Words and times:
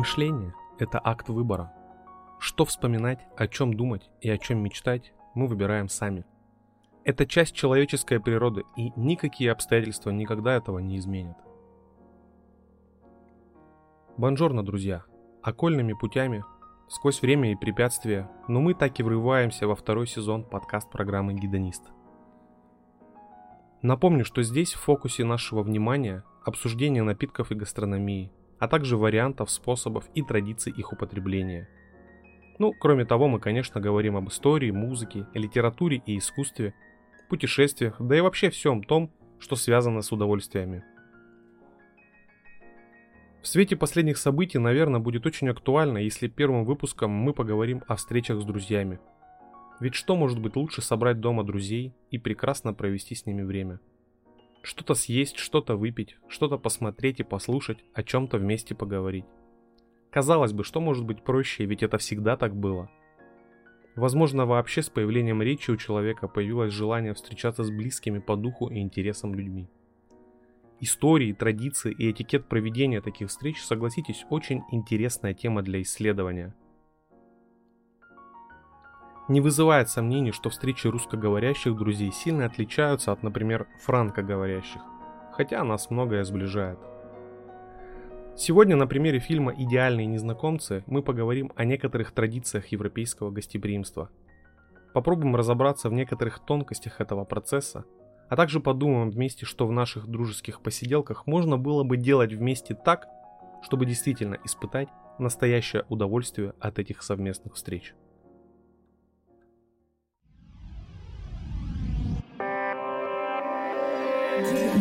Мышление– 0.00 0.54
это 0.78 0.98
акт 1.04 1.28
выбора. 1.28 1.74
Что 2.38 2.64
вспоминать, 2.64 3.20
о 3.36 3.46
чем 3.46 3.74
думать 3.74 4.08
и 4.22 4.30
о 4.30 4.38
чем 4.38 4.62
мечтать, 4.62 5.12
мы 5.34 5.46
выбираем 5.46 5.90
сами. 5.90 6.24
Это 7.04 7.26
часть 7.26 7.54
человеческой 7.54 8.18
природы, 8.18 8.62
и 8.78 8.92
никакие 8.96 9.52
обстоятельства 9.52 10.08
никогда 10.08 10.54
этого 10.54 10.78
не 10.78 10.96
изменят. 10.96 11.36
Бонжорно, 14.16 14.64
друзья! 14.64 15.04
Окольными 15.42 15.92
путями, 15.92 16.46
сквозь 16.88 17.20
время 17.20 17.52
и 17.52 17.54
препятствия, 17.54 18.30
но 18.48 18.62
мы 18.62 18.72
так 18.72 18.98
и 18.98 19.02
врываемся 19.02 19.68
во 19.68 19.76
второй 19.76 20.06
сезон 20.06 20.44
подкаст-программы 20.44 21.34
«Гидонист». 21.34 21.90
Напомню, 23.82 24.24
что 24.24 24.42
здесь 24.42 24.72
в 24.72 24.80
фокусе 24.80 25.26
нашего 25.26 25.62
внимания 25.62 26.24
обсуждение 26.42 27.02
напитков 27.02 27.52
и 27.52 27.54
гастрономии– 27.54 28.32
а 28.60 28.68
также 28.68 28.96
вариантов, 28.96 29.50
способов 29.50 30.08
и 30.14 30.22
традиций 30.22 30.72
их 30.72 30.92
употребления. 30.92 31.68
Ну, 32.58 32.72
кроме 32.78 33.06
того, 33.06 33.26
мы, 33.26 33.40
конечно, 33.40 33.80
говорим 33.80 34.16
об 34.16 34.28
истории, 34.28 34.70
музыке, 34.70 35.26
литературе 35.34 36.02
и 36.04 36.18
искусстве, 36.18 36.74
путешествиях, 37.30 37.96
да 37.98 38.16
и 38.16 38.20
вообще 38.20 38.50
всем 38.50 38.84
том, 38.84 39.10
что 39.38 39.56
связано 39.56 40.02
с 40.02 40.12
удовольствиями. 40.12 40.84
В 43.40 43.48
свете 43.48 43.76
последних 43.76 44.18
событий, 44.18 44.58
наверное, 44.58 45.00
будет 45.00 45.24
очень 45.24 45.48
актуально, 45.48 45.98
если 45.98 46.28
первым 46.28 46.66
выпуском 46.66 47.10
мы 47.10 47.32
поговорим 47.32 47.82
о 47.88 47.96
встречах 47.96 48.42
с 48.42 48.44
друзьями. 48.44 49.00
Ведь 49.80 49.94
что 49.94 50.14
может 50.14 50.38
быть 50.38 50.56
лучше 50.56 50.82
собрать 50.82 51.20
дома 51.20 51.42
друзей 51.42 51.94
и 52.10 52.18
прекрасно 52.18 52.74
провести 52.74 53.14
с 53.14 53.24
ними 53.24 53.42
время– 53.42 53.80
что-то 54.62 54.94
съесть, 54.94 55.36
что-то 55.36 55.76
выпить, 55.76 56.16
что-то 56.28 56.58
посмотреть 56.58 57.20
и 57.20 57.24
послушать, 57.24 57.78
о 57.94 58.02
чем-то 58.02 58.38
вместе 58.38 58.74
поговорить. 58.74 59.24
Казалось 60.10 60.52
бы, 60.52 60.64
что 60.64 60.80
может 60.80 61.04
быть 61.04 61.22
проще, 61.22 61.64
ведь 61.64 61.82
это 61.82 61.98
всегда 61.98 62.36
так 62.36 62.54
было. 62.54 62.90
Возможно, 63.96 64.46
вообще 64.46 64.82
с 64.82 64.88
появлением 64.88 65.42
речи 65.42 65.70
у 65.70 65.76
человека 65.76 66.28
появилось 66.28 66.72
желание 66.72 67.14
встречаться 67.14 67.64
с 67.64 67.70
близкими 67.70 68.18
по 68.18 68.36
духу 68.36 68.68
и 68.68 68.78
интересам 68.78 69.34
людьми. 69.34 69.68
Истории, 70.80 71.32
традиции 71.32 71.92
и 71.92 72.10
этикет 72.10 72.46
проведения 72.48 73.00
таких 73.00 73.28
встреч, 73.28 73.62
согласитесь, 73.62 74.24
очень 74.30 74.62
интересная 74.70 75.34
тема 75.34 75.62
для 75.62 75.82
исследования– 75.82 76.54
не 79.30 79.40
вызывает 79.40 79.88
сомнений, 79.88 80.32
что 80.32 80.50
встречи 80.50 80.88
русскоговорящих 80.88 81.76
друзей 81.76 82.10
сильно 82.10 82.46
отличаются 82.46 83.12
от, 83.12 83.22
например, 83.22 83.68
франкоговорящих, 83.80 84.82
хотя 85.32 85.62
нас 85.62 85.88
многое 85.88 86.24
сближает. 86.24 86.80
Сегодня 88.36 88.74
на 88.74 88.88
примере 88.88 89.20
фильма 89.20 89.54
«Идеальные 89.56 90.06
незнакомцы» 90.06 90.82
мы 90.86 91.02
поговорим 91.02 91.52
о 91.54 91.64
некоторых 91.64 92.10
традициях 92.10 92.66
европейского 92.68 93.30
гостеприимства. 93.30 94.10
Попробуем 94.94 95.36
разобраться 95.36 95.88
в 95.88 95.92
некоторых 95.92 96.40
тонкостях 96.44 97.00
этого 97.00 97.24
процесса, 97.24 97.84
а 98.28 98.34
также 98.34 98.58
подумаем 98.58 99.10
вместе, 99.10 99.46
что 99.46 99.64
в 99.64 99.70
наших 99.70 100.08
дружеских 100.08 100.60
посиделках 100.60 101.28
можно 101.28 101.56
было 101.56 101.84
бы 101.84 101.96
делать 101.96 102.32
вместе 102.32 102.74
так, 102.74 103.06
чтобы 103.62 103.86
действительно 103.86 104.38
испытать 104.44 104.88
настоящее 105.20 105.84
удовольствие 105.88 106.54
от 106.58 106.80
этих 106.80 107.04
совместных 107.04 107.54
встреч. 107.54 107.94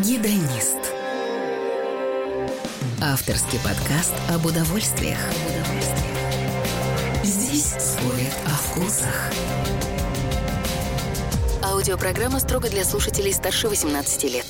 Гидонист. 0.02 0.80
Авторский 3.02 3.60
подкаст 3.60 4.16
об 4.34 4.46
удовольствиях. 4.46 5.20
Здесь 7.22 7.74
спорят 7.74 8.34
о 8.46 8.52
вкусах. 8.52 9.30
Аудиопрограмма 11.62 12.40
строго 12.40 12.70
для 12.70 12.86
слушателей 12.86 13.34
старше 13.34 13.68
18 13.68 14.24
лет. 14.34 14.46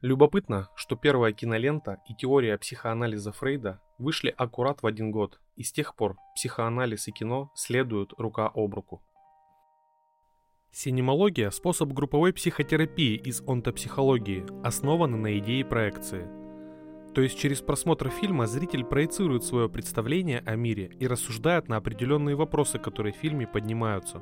Любопытно, 0.00 0.68
что 0.76 0.94
первая 0.94 1.32
кинолента 1.32 1.98
и 2.08 2.14
теория 2.14 2.56
психоанализа 2.56 3.32
Фрейда 3.32 3.80
вышли 3.98 4.32
аккурат 4.36 4.82
в 4.82 4.86
один 4.86 5.10
год, 5.10 5.40
и 5.56 5.64
с 5.64 5.72
тех 5.72 5.96
пор 5.96 6.18
психоанализ 6.36 7.08
и 7.08 7.10
кино 7.10 7.50
следуют 7.56 8.12
рука 8.16 8.48
об 8.54 8.74
руку. 8.74 9.02
Синемология– 10.76 11.50
способ 11.52 11.92
групповой 11.92 12.32
психотерапии 12.32 13.14
из 13.14 13.44
онтопсихологии, 13.46 14.44
основанный 14.64 15.18
на 15.18 15.38
идее 15.38 15.64
проекции. 15.64 16.26
То 17.14 17.20
есть 17.20 17.38
через 17.38 17.60
просмотр 17.60 18.10
фильма 18.10 18.48
зритель 18.48 18.84
проецирует 18.84 19.44
свое 19.44 19.68
представление 19.68 20.40
о 20.40 20.56
мире 20.56 20.90
и 20.98 21.06
рассуждает 21.06 21.68
на 21.68 21.76
определенные 21.76 22.34
вопросы, 22.34 22.80
которые 22.80 23.12
в 23.12 23.18
фильме 23.18 23.46
поднимаются. 23.46 24.20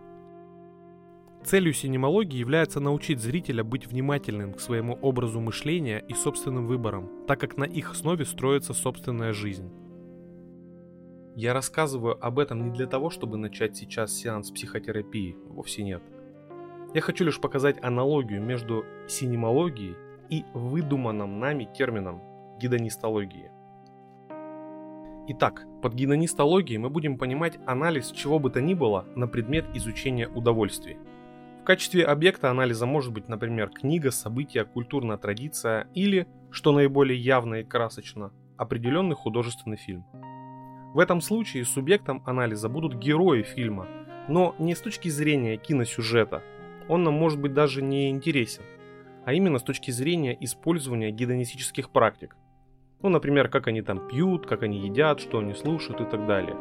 Целью 1.43 1.73
синемологии 1.73 2.37
является 2.37 2.81
научить 2.81 3.21
зрителя 3.21 3.65
быть 3.65 3.87
внимательным 3.87 4.53
к 4.53 4.61
своему 4.61 4.99
образу 5.01 5.41
мышления 5.41 6.05
и 6.07 6.13
собственным 6.13 6.67
выборам, 6.67 7.09
так 7.27 7.41
как 7.41 7.57
на 7.57 7.65
их 7.65 7.93
основе 7.93 8.27
строится 8.27 8.75
собственная 8.75 9.33
жизнь. 9.33 9.71
Я 11.35 11.55
рассказываю 11.55 12.23
об 12.23 12.39
этом 12.39 12.63
не 12.63 12.71
для 12.77 12.87
того, 12.87 13.09
чтобы 13.09 13.39
начать 13.39 13.75
сейчас 13.75 14.15
сеанс 14.15 14.51
психотерапии, 14.51 15.35
вовсе 15.49 15.83
нет– 15.83 16.03
я 16.95 17.01
хочу 17.01 17.25
лишь 17.25 17.41
показать 17.41 17.83
аналогию 17.83 18.43
между 18.43 18.85
синемологией 19.09 19.97
и 20.29 20.45
выдуманным 20.53 21.41
нами 21.41 21.65
термином 21.65 22.21
гидонистологии. 22.59 23.51
Итак, 25.29 25.65
под 25.83 25.95
гидонистологией 25.95 26.79
мы 26.79 26.91
будем 26.91 27.17
понимать 27.17 27.59
анализ 27.65 28.11
чего 28.11 28.39
бы 28.39 28.51
то 28.51 28.61
ни 28.61 28.75
было 28.75 29.07
на 29.15 29.27
предмет 29.27 29.65
изучения 29.75 30.29
удовольствий. 30.29 30.99
В 31.63 31.65
качестве 31.65 32.05
объекта 32.05 32.51
анализа 32.51 32.87
может 32.87 33.13
быть, 33.13 33.29
например, 33.29 33.71
книга, 33.71 34.11
событие, 34.11 34.65
культурная 34.65 35.17
традиция 35.17 35.87
или, 35.95 36.27
что 36.51 36.73
наиболее 36.73 37.19
явно 37.19 37.57
и 37.57 37.65
красочно, 37.65 38.33
определенный 38.57 39.15
художественный 39.15 39.77
фильм. 39.77 40.05
В 40.93 40.99
этом 40.99 41.21
случае 41.21 41.65
субъектом 41.65 42.23
анализа 42.27 42.69
будут 42.69 42.97
герои 42.97 43.43
фильма, 43.43 43.87
но 44.29 44.57
не 44.59 44.75
с 44.75 44.81
точки 44.81 45.09
зрения 45.09 45.57
киносюжета, 45.57 46.43
он 46.89 47.05
нам 47.05 47.15
может 47.15 47.41
быть 47.41 47.55
даже 47.55 47.83
не 47.83 48.11
интересен, 48.11 48.63
а 49.25 49.33
именно 49.33 49.59
с 49.59 49.63
точки 49.63 49.91
зрения 49.91 50.37
использования 50.41 51.11
гедонистических 51.11 51.91
практик. 51.91 52.37
Ну, 53.03 53.09
например, 53.09 53.49
как 53.49 53.67
они 53.67 53.83
там 53.83 54.09
пьют, 54.09 54.47
как 54.47 54.63
они 54.63 54.79
едят, 54.79 55.21
что 55.21 55.39
они 55.39 55.55
слушают 55.55 56.01
и 56.01 56.05
так 56.05 56.27
далее. 56.27 56.57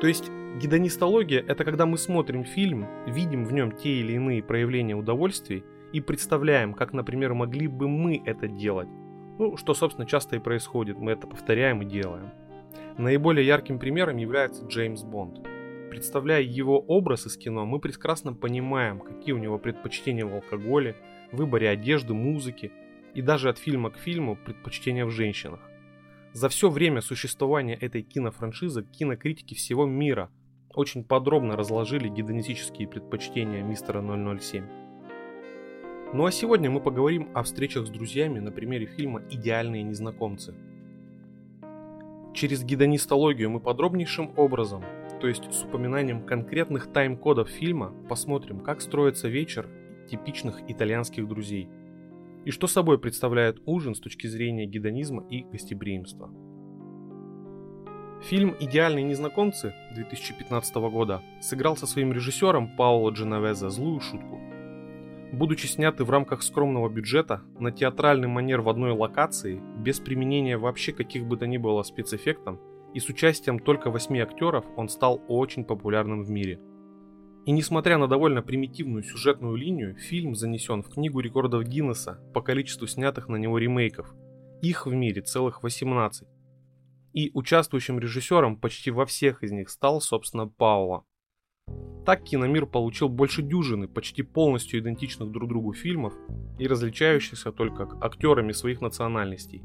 То 0.00 0.06
есть 0.06 0.30
гедонистология– 0.60 1.44
это 1.48 1.64
когда 1.64 1.86
мы 1.86 1.98
смотрим 1.98 2.44
фильм, 2.44 2.86
видим 3.06 3.44
в 3.44 3.52
нем 3.52 3.72
те 3.72 4.00
или 4.00 4.12
иные 4.12 4.42
проявления 4.42 4.94
удовольствий 4.94 5.64
и 5.92 6.00
представляем, 6.00 6.74
как, 6.74 6.92
например, 6.92 7.34
могли 7.34 7.68
бы 7.68 7.88
мы 7.88 8.22
это 8.24 8.48
делать. 8.48 8.88
Ну, 9.38 9.56
что, 9.56 9.74
собственно, 9.74 10.06
часто 10.06 10.36
и 10.36 10.38
происходит, 10.40 10.98
мы 10.98 11.12
это 11.12 11.26
повторяем 11.26 11.82
и 11.82 11.86
делаем. 11.86 12.30
Наиболее 12.96 13.46
ярким 13.46 13.78
примером 13.78 14.16
является 14.16 14.64
Джеймс 14.64 15.02
Бонд– 15.02 15.46
Представляя 15.90 16.42
его 16.42 16.78
образ 16.78 17.26
из 17.26 17.36
кино, 17.36 17.64
мы 17.64 17.78
прекрасно 17.78 18.32
понимаем, 18.32 19.00
какие 19.00 19.32
у 19.32 19.38
него 19.38 19.58
предпочтения 19.58 20.26
в 20.26 20.34
алкоголе, 20.34 20.96
выборе 21.32 21.68
одежды, 21.68 22.12
музыки 22.12 22.72
и 23.14 23.22
даже 23.22 23.48
от 23.48 23.58
фильма 23.58 23.90
к 23.90 23.96
фильму 23.96 24.36
предпочтения 24.36 25.06
в 25.06 25.10
женщинах. 25.10 25.60
За 26.32 26.48
все 26.48 26.68
время 26.68 27.00
существования 27.00 27.74
этой 27.74 28.02
кинофраншизы 28.02 28.82
кинокритики 28.82 29.54
всего 29.54 29.86
мира 29.86 30.30
очень 30.74 31.02
подробно 31.02 31.56
разложили 31.56 32.08
гедонистические 32.08 32.88
предпочтения 32.88 33.62
мистера 33.62 34.02
007. 34.02 34.64
Ну 36.12 36.26
а 36.26 36.30
сегодня 36.30 36.70
мы 36.70 36.80
поговорим 36.80 37.30
о 37.32 37.42
встречах 37.42 37.86
с 37.86 37.90
друзьями 37.90 38.38
на 38.38 38.52
примере 38.52 38.86
фильма 38.86 39.22
«Идеальные 39.30 39.82
незнакомцы». 39.82 40.54
Через 42.34 42.62
гедонистологию 42.62 43.48
мы 43.48 43.60
подробнейшим 43.60 44.32
образом 44.36 44.84
то 45.20 45.28
есть 45.28 45.52
с 45.52 45.62
упоминанием 45.64 46.24
конкретных 46.24 46.92
тайм-кодов 46.92 47.48
фильма, 47.48 47.94
посмотрим, 48.08 48.60
как 48.60 48.80
строится 48.80 49.28
вечер 49.28 49.68
типичных 50.08 50.62
итальянских 50.68 51.26
друзей 51.26 51.68
и 52.44 52.50
что 52.52 52.68
собой 52.68 52.98
представляет 52.98 53.60
ужин 53.66 53.94
с 53.94 54.00
точки 54.00 54.28
зрения 54.28 54.66
гедонизма 54.66 55.24
и 55.28 55.42
гостеприимства. 55.42 56.30
Фильм 58.22 58.54
«Идеальные 58.60 59.04
незнакомцы» 59.04 59.74
2015 59.94 60.76
года 60.76 61.22
сыграл 61.40 61.76
со 61.76 61.86
своим 61.86 62.12
режиссером 62.12 62.76
Паоло 62.76 63.10
Дженовезе 63.10 63.68
злую 63.68 64.00
шутку. 64.00 64.40
Будучи 65.32 65.66
сняты 65.66 66.04
в 66.04 66.10
рамках 66.10 66.42
скромного 66.42 66.88
бюджета, 66.88 67.42
на 67.58 67.72
театральный 67.72 68.28
манер 68.28 68.60
в 68.60 68.68
одной 68.68 68.92
локации, 68.92 69.60
без 69.78 69.98
применения 69.98 70.56
вообще 70.56 70.92
каких 70.92 71.26
бы 71.26 71.36
то 71.36 71.46
ни 71.46 71.58
было 71.58 71.82
спецэффектов, 71.82 72.58
и 72.96 72.98
с 72.98 73.10
участием 73.10 73.58
только 73.58 73.90
восьми 73.90 74.20
актеров 74.20 74.64
он 74.74 74.88
стал 74.88 75.22
очень 75.28 75.66
популярным 75.66 76.24
в 76.24 76.30
мире. 76.30 76.58
И 77.44 77.52
несмотря 77.52 77.98
на 77.98 78.08
довольно 78.08 78.40
примитивную 78.40 79.02
сюжетную 79.02 79.54
линию, 79.54 79.96
фильм 79.96 80.34
занесен 80.34 80.82
в 80.82 80.88
книгу 80.88 81.20
рекордов 81.20 81.64
Гиннесса 81.64 82.18
по 82.32 82.40
количеству 82.40 82.86
снятых 82.86 83.28
на 83.28 83.36
него 83.36 83.58
ремейков 83.58 84.14
Их 84.62 84.86
в 84.86 84.94
мире 84.94 85.20
целых 85.20 85.62
18. 85.62 86.26
И 87.12 87.30
участвующим 87.34 87.98
режиссером 87.98 88.58
почти 88.58 88.90
во 88.90 89.04
всех 89.04 89.42
из 89.42 89.52
них 89.52 89.68
стал, 89.68 90.00
собственно, 90.00 90.48
Паула. 90.48 91.04
Так 92.06 92.24
киномир 92.24 92.64
получил 92.64 93.10
больше 93.10 93.42
дюжины 93.42 93.88
почти 93.88 94.22
полностью 94.22 94.80
идентичных 94.80 95.30
друг 95.30 95.50
другу 95.50 95.74
фильмов 95.74 96.14
и 96.58 96.66
различающихся 96.66 97.52
только 97.52 97.90
актерами 98.00 98.52
своих 98.52 98.80
национальностей. 98.80 99.62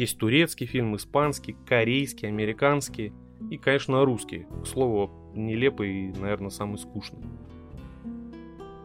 Есть 0.00 0.16
турецкий 0.16 0.66
фильм, 0.66 0.96
испанский, 0.96 1.54
корейский, 1.66 2.26
американский 2.26 3.12
и, 3.50 3.58
конечно, 3.58 4.02
русский. 4.02 4.46
К 4.62 4.66
слову, 4.66 5.10
нелепый 5.34 5.90
и, 5.90 6.12
наверное, 6.18 6.48
самый 6.48 6.78
скучный. 6.78 7.18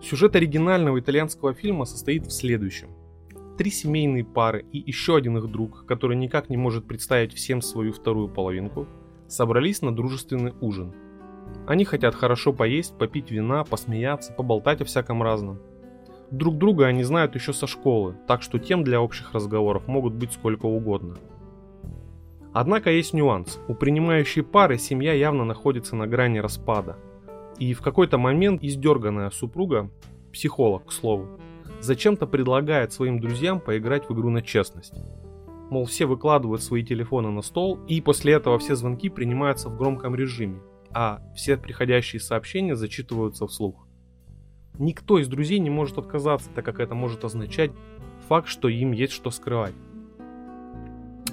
Сюжет 0.01 0.35
оригинального 0.35 0.99
итальянского 0.99 1.53
фильма 1.53 1.85
состоит 1.85 2.25
в 2.25 2.31
следующем. 2.31 2.89
Три 3.57 3.71
семейные 3.71 4.25
пары 4.25 4.65
и 4.73 4.77
еще 4.77 5.15
один 5.15 5.37
их 5.37 5.49
друг, 5.49 5.85
который 5.85 6.17
никак 6.17 6.49
не 6.49 6.57
может 6.57 6.85
представить 6.85 7.33
всем 7.33 7.61
свою 7.61 7.93
вторую 7.93 8.27
половинку, 8.27 8.85
собрались 9.29 9.81
на 9.81 9.95
дружественный 9.95 10.53
ужин. 10.59 10.93
Они 11.65 11.85
хотят 11.85 12.13
хорошо 12.13 12.51
поесть, 12.51 12.97
попить 12.97 13.31
вина, 13.31 13.63
посмеяться, 13.63 14.33
поболтать 14.33 14.81
о 14.81 14.85
всяком 14.85 15.23
разном. 15.23 15.61
Друг 16.31 16.57
друга 16.57 16.87
они 16.87 17.03
знают 17.03 17.35
еще 17.35 17.53
со 17.53 17.67
школы, 17.67 18.15
так 18.27 18.41
что 18.41 18.59
тем 18.59 18.83
для 18.83 19.01
общих 19.01 19.33
разговоров 19.33 19.87
могут 19.87 20.13
быть 20.13 20.31
сколько 20.33 20.65
угодно. 20.65 21.15
Однако 22.53 22.89
есть 22.89 23.13
нюанс. 23.13 23.59
У 23.67 23.75
принимающей 23.75 24.41
пары 24.41 24.77
семья 24.77 25.13
явно 25.13 25.43
находится 25.43 25.95
на 25.95 26.07
грани 26.07 26.39
распада. 26.39 26.97
И 27.59 27.73
в 27.73 27.81
какой-то 27.81 28.17
момент 28.17 28.63
издерганная 28.63 29.29
супруга, 29.29 29.91
психолог, 30.31 30.85
к 30.85 30.91
слову, 30.91 31.39
зачем-то 31.81 32.27
предлагает 32.27 32.91
своим 32.91 33.19
друзьям 33.19 33.59
поиграть 33.59 34.09
в 34.09 34.13
игру 34.13 34.29
на 34.29 34.41
честность. 34.41 34.93
Мол, 35.69 35.85
все 35.85 36.05
выкладывают 36.05 36.63
свои 36.63 36.83
телефоны 36.83 37.29
на 37.29 37.41
стол, 37.41 37.79
и 37.87 37.99
после 38.01 38.33
этого 38.33 38.59
все 38.59 38.75
звонки 38.75 39.09
принимаются 39.09 39.69
в 39.69 39.77
громком 39.77 40.15
режиме, 40.15 40.61
а 40.91 41.21
все 41.35 41.57
приходящие 41.57 42.19
сообщения 42.19 42.75
зачитываются 42.75 43.47
вслух. 43.47 43.84
Никто 44.79 45.19
из 45.19 45.27
друзей 45.27 45.59
не 45.59 45.69
может 45.69 45.97
отказаться, 45.97 46.49
так 46.53 46.65
как 46.65 46.79
это 46.79 46.95
может 46.95 47.23
означать 47.23 47.71
факт, 48.27 48.47
что 48.47 48.67
им 48.67 48.91
есть 48.91 49.13
что 49.13 49.31
скрывать. 49.31 49.75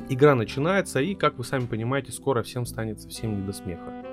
Игра 0.08 0.34
начинается, 0.34 1.00
и, 1.00 1.14
как 1.14 1.38
вы 1.38 1.44
сами 1.44 1.66
понимаете, 1.66 2.12
скоро 2.12 2.42
всем 2.42 2.66
станет 2.66 3.00
совсем 3.00 3.40
не 3.40 3.46
до 3.46 3.52
смеха. 3.52 4.04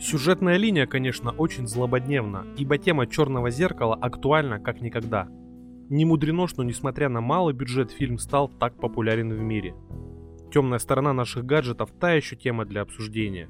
Сюжетная 0.00 0.56
линия, 0.56 0.86
конечно, 0.86 1.30
очень 1.30 1.66
злободневна, 1.66 2.44
ибо 2.56 2.76
тема 2.76 3.06
черного 3.06 3.50
зеркала 3.50 3.94
актуальна 3.94 4.58
как 4.58 4.80
никогда. 4.80 5.28
Не 5.88 6.04
мудрено, 6.04 6.48
что 6.48 6.64
несмотря 6.64 7.08
на 7.08 7.20
малый 7.20 7.54
бюджет 7.54 7.92
фильм 7.92 8.18
стал 8.18 8.48
так 8.48 8.74
популярен 8.80 9.32
в 9.32 9.40
мире. 9.40 9.74
Темная 10.52 10.80
сторона 10.80 11.12
наших 11.12 11.46
гаджетов 11.46 11.90
та 11.98 12.12
еще 12.12 12.36
тема 12.36 12.64
для 12.64 12.82
обсуждения. 12.82 13.48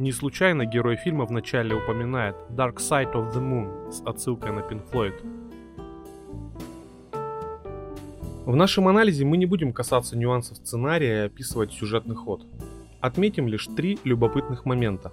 Не 0.00 0.10
случайно 0.10 0.66
герой 0.66 0.96
фильма 0.96 1.24
вначале 1.24 1.76
упоминает 1.76 2.34
Dark 2.50 2.78
Side 2.78 3.12
of 3.12 3.32
the 3.32 3.40
Moon 3.40 3.92
с 3.92 4.02
отсылкой 4.04 4.50
на 4.50 4.58
Pink 4.58 4.82
Floyd. 4.90 5.14
В 8.44 8.56
нашем 8.56 8.88
анализе 8.88 9.24
мы 9.24 9.36
не 9.36 9.46
будем 9.46 9.72
касаться 9.72 10.18
нюансов 10.18 10.56
сценария 10.56 11.22
и 11.22 11.26
описывать 11.26 11.72
сюжетный 11.72 12.16
ход. 12.16 12.44
Отметим 13.00 13.46
лишь 13.46 13.68
три 13.68 14.00
любопытных 14.02 14.64
момента. 14.64 15.12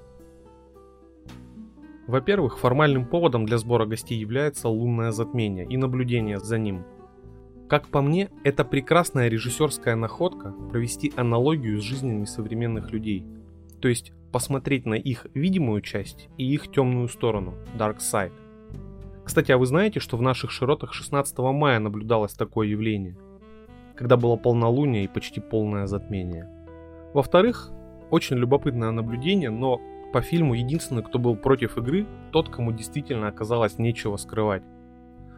Во-первых, 2.07 2.57
формальным 2.57 3.05
поводом 3.05 3.45
для 3.45 3.59
сбора 3.59 3.85
гостей 3.85 4.17
является 4.17 4.67
лунное 4.67 5.11
затмение 5.11 5.65
и 5.67 5.77
наблюдение 5.77 6.39
за 6.39 6.57
ним. 6.57 6.85
Как 7.69 7.87
по 7.87 8.01
мне, 8.01 8.31
это 8.43 8.65
прекрасная 8.65 9.29
режиссерская 9.29 9.95
находка 9.95 10.55
провести 10.71 11.13
аналогию 11.15 11.79
с 11.79 11.83
жизнями 11.83 12.25
современных 12.25 12.91
людей. 12.91 13.23
То 13.79 13.87
есть 13.87 14.11
посмотреть 14.31 14.85
на 14.85 14.95
их 14.95 15.27
видимую 15.33 15.81
часть 15.81 16.29
и 16.37 16.51
их 16.53 16.71
темную 16.71 17.07
сторону, 17.07 17.53
Dark 17.77 17.97
Side. 17.99 18.33
Кстати, 19.23 19.51
а 19.51 19.57
вы 19.57 19.65
знаете, 19.65 19.99
что 19.99 20.17
в 20.17 20.21
наших 20.21 20.51
широтах 20.51 20.93
16 20.93 21.37
мая 21.39 21.79
наблюдалось 21.79 22.33
такое 22.33 22.67
явление? 22.67 23.17
Когда 23.95 24.17
было 24.17 24.35
полнолуние 24.35 25.03
и 25.03 25.07
почти 25.07 25.39
полное 25.39 25.85
затмение. 25.85 26.49
Во-вторых, 27.13 27.71
очень 28.09 28.37
любопытное 28.37 28.91
наблюдение, 28.91 29.49
но 29.49 29.79
по 30.11 30.21
фильму 30.21 30.55
единственный, 30.55 31.03
кто 31.03 31.19
был 31.19 31.35
против 31.35 31.77
игры, 31.77 32.05
тот, 32.31 32.49
кому 32.49 32.71
действительно 32.71 33.27
оказалось 33.27 33.77
нечего 33.77 34.17
скрывать. 34.17 34.63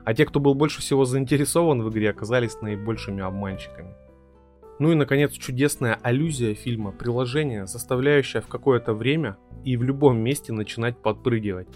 А 0.06 0.14
те, 0.14 0.26
кто 0.26 0.40
был 0.40 0.56
больше 0.56 0.82
всего 0.82 1.06
заинтересован 1.06 1.82
в 1.82 1.90
игре, 1.90 2.10
оказались 2.10 2.60
наибольшими 2.62 3.22
обманщиками. 3.22 3.96
Ну 4.84 4.92
и, 4.92 4.96
наконец, 4.96 5.32
чудесная 5.32 5.98
аллюзия 6.04 6.56
фильма, 6.56 6.92
приложение, 6.92 7.68
заставляющее 7.68 8.42
в 8.42 8.48
какое-то 8.48 8.94
время 8.94 9.38
и 9.64 9.78
в 9.78 9.84
любом 9.84 10.18
месте 10.18 10.52
начинать 10.52 10.98
подпрыгивать. 10.98 11.70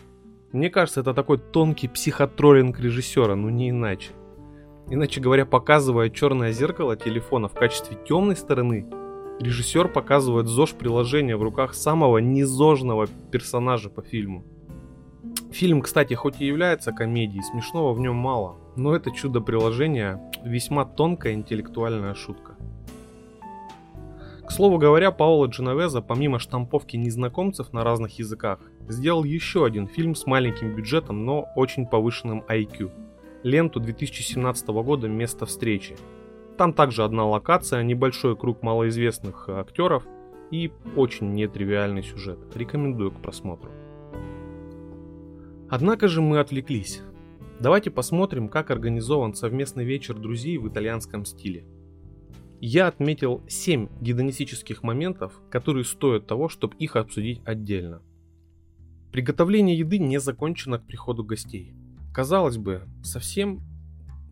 Мне 0.52 0.70
кажется, 0.70 1.00
это 1.00 1.14
такой 1.14 1.38
тонкий 1.38 1.88
психотроллинг 1.88 2.78
режиссера, 2.82 3.36
ну 3.36 3.48
не 3.48 3.70
иначе. 3.70 4.12
Иначе 4.90 5.22
говоря, 5.22 5.46
показывая 5.46 6.10
черное 6.10 6.52
зеркало 6.52 6.98
телефона 6.98 7.48
в 7.48 7.54
качестве 7.54 7.98
темной 8.06 8.36
стороны 8.36 8.86
Режиссер 9.40 9.88
показывает 9.88 10.48
ЗОЖ 10.48 10.74
приложения 10.74 11.38
в 11.38 11.44
руках 11.44 11.76
самого 11.76 12.18
незожного 12.18 13.08
персонажа 13.32 13.90
по 13.90 14.02
фильму. 14.02 14.44
Фильм, 15.54 15.82
кстати, 15.82 16.14
хоть 16.14 16.42
и 16.42 16.46
является 16.46 16.92
комедией, 16.92 17.44
смешного 17.44 17.94
в 17.94 18.02
нем 18.02 18.18
мало, 18.18 18.58
но 18.76 18.94
это 18.94 19.12
чудо 19.12 19.40
приложения 19.40 20.22
весьма 20.44 20.84
тонкая 20.84 21.36
интеллектуальная 21.36 22.14
шутка. 22.14 22.58
К 24.48 24.52
слову 24.52 24.78
говоря, 24.78 25.12
Паоло 25.12 25.48
Дженовеза, 25.48 26.02
помимо 26.02 26.40
штамповки 26.40 26.96
незнакомцев 26.96 27.74
на 27.74 27.84
разных 27.84 28.18
языках, 28.18 28.60
сделал 28.88 29.24
еще 29.24 29.66
один 29.66 29.88
фильм 29.88 30.16
с 30.16 30.26
маленьким 30.26 30.74
бюджетом, 30.74 31.26
но 31.26 31.50
очень 31.56 31.86
повышенным 31.86 32.44
IQ. 32.48 32.92
Ленту 33.44 33.80
2017 33.80 34.68
года 34.70 35.08
«Место 35.08 35.46
встречи», 35.46 35.96
там 36.58 36.74
также 36.74 37.04
одна 37.04 37.24
локация, 37.28 37.84
небольшой 37.84 38.36
круг 38.36 38.64
малоизвестных 38.64 39.48
актеров 39.48 40.04
и 40.50 40.72
очень 40.96 41.34
нетривиальный 41.34 42.02
сюжет. 42.02 42.40
Рекомендую 42.56 43.12
к 43.12 43.22
просмотру. 43.22 43.70
Однако 45.70 46.08
же 46.08 46.22
мы 46.22 46.40
отвлеклись. 46.40 47.02
Давайте 47.60 47.92
посмотрим, 47.92 48.50
как 48.50 48.72
организован 48.72 49.36
совместный 49.36 49.86
вечер 49.86 50.16
друзей 50.16 50.58
в 50.58 50.68
итальянском 50.68 51.26
стиле. 51.26 51.66
Я 52.60 52.88
отметил 52.88 53.44
7 53.48 53.88
гедонистических 54.02 54.82
моментов, 54.82 55.40
которые 55.52 55.84
стоят 55.84 56.26
того, 56.26 56.50
чтобы 56.50 56.76
их 56.78 56.96
обсудить 56.96 57.40
отдельно. 57.46 58.02
Приготовление 59.12 59.78
еды 59.78 60.00
не 60.00 60.20
закончено 60.20 60.80
к 60.80 60.88
приходу 60.88 61.24
гостей. 61.24 61.76
Казалось 62.12 62.58
бы, 62.58 62.88
совсем 63.04 63.62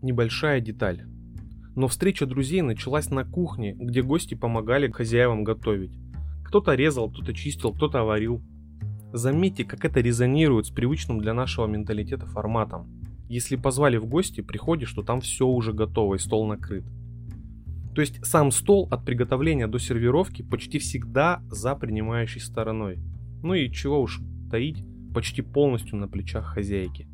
небольшая 0.01 0.59
деталь. 0.59 1.05
Но 1.75 1.87
встреча 1.87 2.25
друзей 2.25 2.61
началась 2.61 3.11
на 3.11 3.25
кухне, 3.25 3.73
где 3.73 4.01
гости 4.01 4.33
помогали 4.33 4.89
хозяевам 4.89 5.43
готовить. 5.43 5.99
Кто-то 6.45 6.73
резал, 6.73 7.11
кто-то 7.11 7.31
чистил, 7.31 7.73
кто-то 7.73 8.03
варил. 8.03 8.41
Заметьте, 9.13 9.65
как 9.65 9.85
это 9.85 9.99
резонирует 9.99 10.65
с 10.65 10.71
привычным 10.71 11.19
для 11.19 11.33
нашего 11.35 11.67
менталитета 11.67 12.25
форматом. 12.25 12.89
Если 13.29 13.55
позвали 13.55 13.97
в 13.97 14.07
гости, 14.07 14.41
приходишь, 14.41 14.89
что 14.89 15.03
там 15.03 15.21
все 15.21 15.45
уже 15.45 15.73
готово 15.73 16.15
и 16.15 16.19
стол 16.19 16.47
накрыт. 16.47 16.85
То 17.95 18.01
есть 18.01 18.23
сам 18.25 18.51
стол 18.51 18.89
от 18.91 19.05
приготовления 19.05 19.67
до 19.67 19.79
сервировки 19.79 20.41
почти 20.41 20.79
всегда 20.79 21.41
за 21.49 21.75
принимающей 21.75 22.41
стороной. 22.41 22.99
Ну 23.41 23.53
и 23.53 23.71
чего 23.71 24.01
уж 24.01 24.19
таить, 24.51 24.83
почти 25.13 25.41
полностью 25.41 25.95
на 25.95 26.09
плечах 26.09 26.45
хозяйки. 26.45 27.07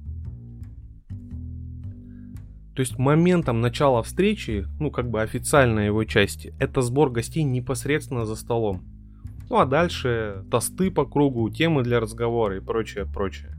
То 2.73 2.79
есть 2.79 2.97
моментом 2.97 3.61
начала 3.61 4.01
встречи, 4.01 4.65
ну 4.79 4.89
как 4.89 5.11
бы 5.11 5.21
официальной 5.21 5.85
его 5.85 6.03
части, 6.03 6.55
это 6.59 6.81
сбор 6.81 7.11
гостей 7.11 7.43
непосредственно 7.43 8.25
за 8.25 8.35
столом. 8.35 8.83
Ну 9.51 9.59
а 9.59 9.65
дальше 9.65 10.45
тосты 10.50 10.89
по 10.89 11.05
кругу, 11.05 11.47
темы 11.51 11.83
для 11.83 12.00
разговора 12.00 12.57
и 12.57 12.59
прочее, 12.59 13.05
прочее. 13.05 13.55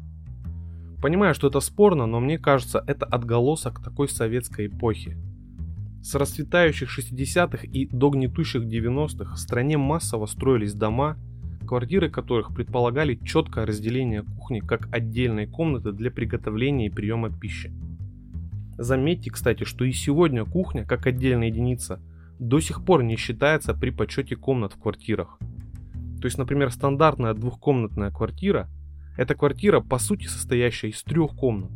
Понимаю, 1.01 1.35
что 1.35 1.49
это 1.49 1.61
спорно, 1.61 2.07
но 2.07 2.19
мне 2.19 2.39
кажется, 2.39 2.83
это 2.87 3.07
отголосок 3.07 3.81
такой 3.81 4.09
советской 4.09 4.67
эпохи. 4.67 5.17
С 6.03 6.17
расцветающих 6.17 6.91
60-х 6.99 7.65
и 7.65 7.87
до 7.87 8.11
гнетущих 8.11 8.65
90-х 8.65 9.37
в 9.37 9.39
стране 9.39 9.79
массово 9.79 10.27
строились 10.27 10.75
дома, 10.75 11.17
квартиры 11.65 12.11
которых 12.11 12.53
предполагали 12.53 13.15
четкое 13.15 13.67
разделение 13.67 14.23
кухни 14.23 14.59
как 14.59 14.93
отдельной 14.93 15.47
комнаты 15.47 15.93
для 15.93 16.11
приготовления 16.11 16.87
и 16.87 16.91
приема 16.91 17.31
пищи. 17.31 17.73
Заметьте, 18.77 19.31
кстати, 19.31 19.63
что 19.63 19.85
и 19.85 19.93
сегодня 19.93 20.45
кухня, 20.45 20.85
как 20.85 21.07
отдельная 21.07 21.49
единица, 21.49 22.01
до 22.41 22.59
сих 22.59 22.85
пор 22.85 23.05
не 23.05 23.17
считается 23.17 23.73
при 23.73 23.91
подсчете 23.91 24.35
комнат 24.35 24.73
в 24.73 24.81
квартирах. 24.81 25.39
То 26.21 26.27
есть, 26.27 26.37
например, 26.37 26.73
стандартная 26.73 27.33
двухкомнатная 27.35 28.11
квартира– 28.11 28.69
это 29.17 29.37
квартира, 29.37 29.81
по 29.81 29.99
сути, 29.99 30.27
состоящая 30.27 30.89
из 30.89 31.01
трех 31.05 31.37
комнат, 31.37 31.71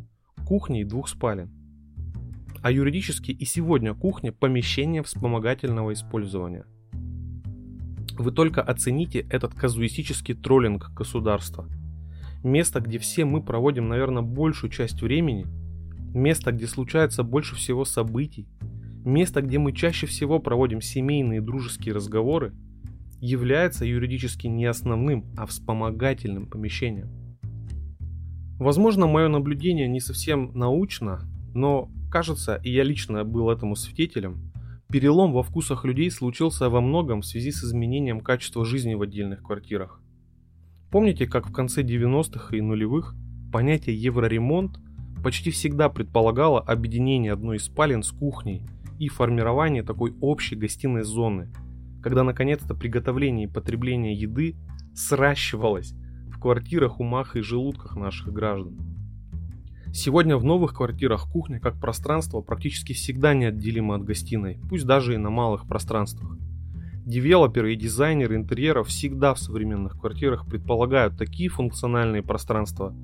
кухни 0.46 0.80
и 0.80 0.84
двух 0.84 1.08
спален. 1.08 1.55
А 2.66 2.70
юридически 2.72 3.30
и 3.30 3.44
сегодня 3.44 3.94
кухня– 3.94 4.32
помещение 4.40 5.04
вспомогательного 5.04 5.92
использования. 5.92 6.66
Вы 8.18 8.32
только 8.32 8.60
оцените 8.60 9.20
этот 9.30 9.54
казуистический 9.54 10.34
троллинг 10.34 10.90
государства. 10.92 11.68
Место, 12.42 12.80
где 12.80 12.98
все 12.98 13.24
мы 13.24 13.40
проводим, 13.40 13.86
наверное, 13.86 14.24
большую 14.24 14.72
часть 14.72 15.00
времени, 15.00 15.46
место, 16.12 16.50
где 16.50 16.66
случается 16.66 17.22
больше 17.22 17.54
всего 17.54 17.84
событий, 17.84 18.48
место, 19.04 19.42
где 19.42 19.60
мы 19.60 19.72
чаще 19.72 20.08
всего 20.08 20.40
проводим 20.40 20.80
семейные 20.80 21.38
и 21.38 21.44
дружеские 21.44 21.94
разговоры, 21.94 22.52
является 23.20 23.84
юридически 23.84 24.48
не 24.48 24.64
основным, 24.64 25.26
а 25.36 25.46
вспомогательным 25.46 26.48
помещением. 26.48 27.12
Возможно, 28.58 29.06
мое 29.06 29.28
наблюдение 29.28 29.86
не 29.86 30.00
совсем 30.00 30.50
научно, 30.52 31.20
но 31.56 31.90
кажется, 32.10 32.60
и 32.62 32.70
я 32.70 32.84
лично 32.84 33.24
был 33.24 33.50
этому 33.50 33.76
свидетелем, 33.76 34.52
перелом 34.90 35.32
во 35.32 35.42
вкусах 35.42 35.84
людей 35.84 36.10
случился 36.10 36.68
во 36.68 36.80
многом 36.80 37.22
в 37.22 37.26
связи 37.26 37.50
с 37.50 37.64
изменением 37.64 38.20
качества 38.20 38.64
жизни 38.64 38.94
в 38.94 39.02
отдельных 39.02 39.42
квартирах. 39.42 40.00
Помните, 40.90 41.26
как 41.26 41.48
в 41.48 41.52
конце 41.52 41.82
90-х 41.82 42.56
и 42.56 42.60
нулевых 42.60 43.14
понятие 43.52 44.00
евроремонт 44.00 44.78
почти 45.24 45.50
всегда 45.50 45.88
предполагало 45.88 46.60
объединение 46.60 47.32
одной 47.32 47.56
из 47.56 47.64
спален 47.64 48.02
с 48.02 48.10
кухней 48.10 48.62
и 48.98 49.08
формирование 49.08 49.82
такой 49.82 50.14
общей 50.20 50.56
гостиной 50.56 51.02
зоны, 51.02 51.50
когда 52.02 52.22
наконец-то 52.22 52.74
приготовление 52.74 53.48
и 53.48 53.52
потребление 53.52 54.14
еды 54.14 54.56
сращивалось 54.94 55.94
в 56.28 56.38
квартирах, 56.38 57.00
умах 57.00 57.34
и 57.34 57.40
желудках 57.40 57.96
наших 57.96 58.32
граждан. 58.32 58.78
Сегодня 59.98 60.36
в 60.36 60.44
новых 60.44 60.74
квартирах 60.74 61.26
кухня 61.26 61.58
как 61.58 61.80
пространство 61.80 62.42
практически 62.42 62.92
всегда 62.92 63.32
неотделима 63.32 63.94
от 63.94 64.04
гостиной, 64.04 64.60
пусть 64.68 64.84
даже 64.84 65.14
и 65.14 65.16
на 65.16 65.30
малых 65.30 65.66
пространствах. 65.66 66.36
Девелоперы 67.06 67.72
и 67.72 67.76
дизайнеры 67.76 68.36
интерьеров 68.36 68.88
всегда 68.88 69.32
в 69.32 69.38
современных 69.38 69.98
квартирах 69.98 70.46
предполагают 70.46 71.16
такие 71.16 71.48
функциональные 71.48 72.22
пространства, 72.22 72.94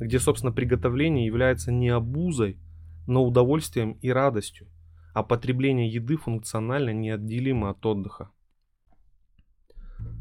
где, 0.00 0.18
собственно, 0.18 0.50
приготовление 0.50 1.26
является 1.26 1.70
не 1.70 1.90
обузой, 1.90 2.58
но 3.06 3.24
удовольствием 3.24 3.92
и 4.02 4.10
радостью, 4.10 4.66
а 5.14 5.22
потребление 5.22 5.88
еды 5.88 6.16
функционально 6.16 6.90
неотделимо 6.90 7.70
от 7.70 7.86
отдыха. 7.86 8.30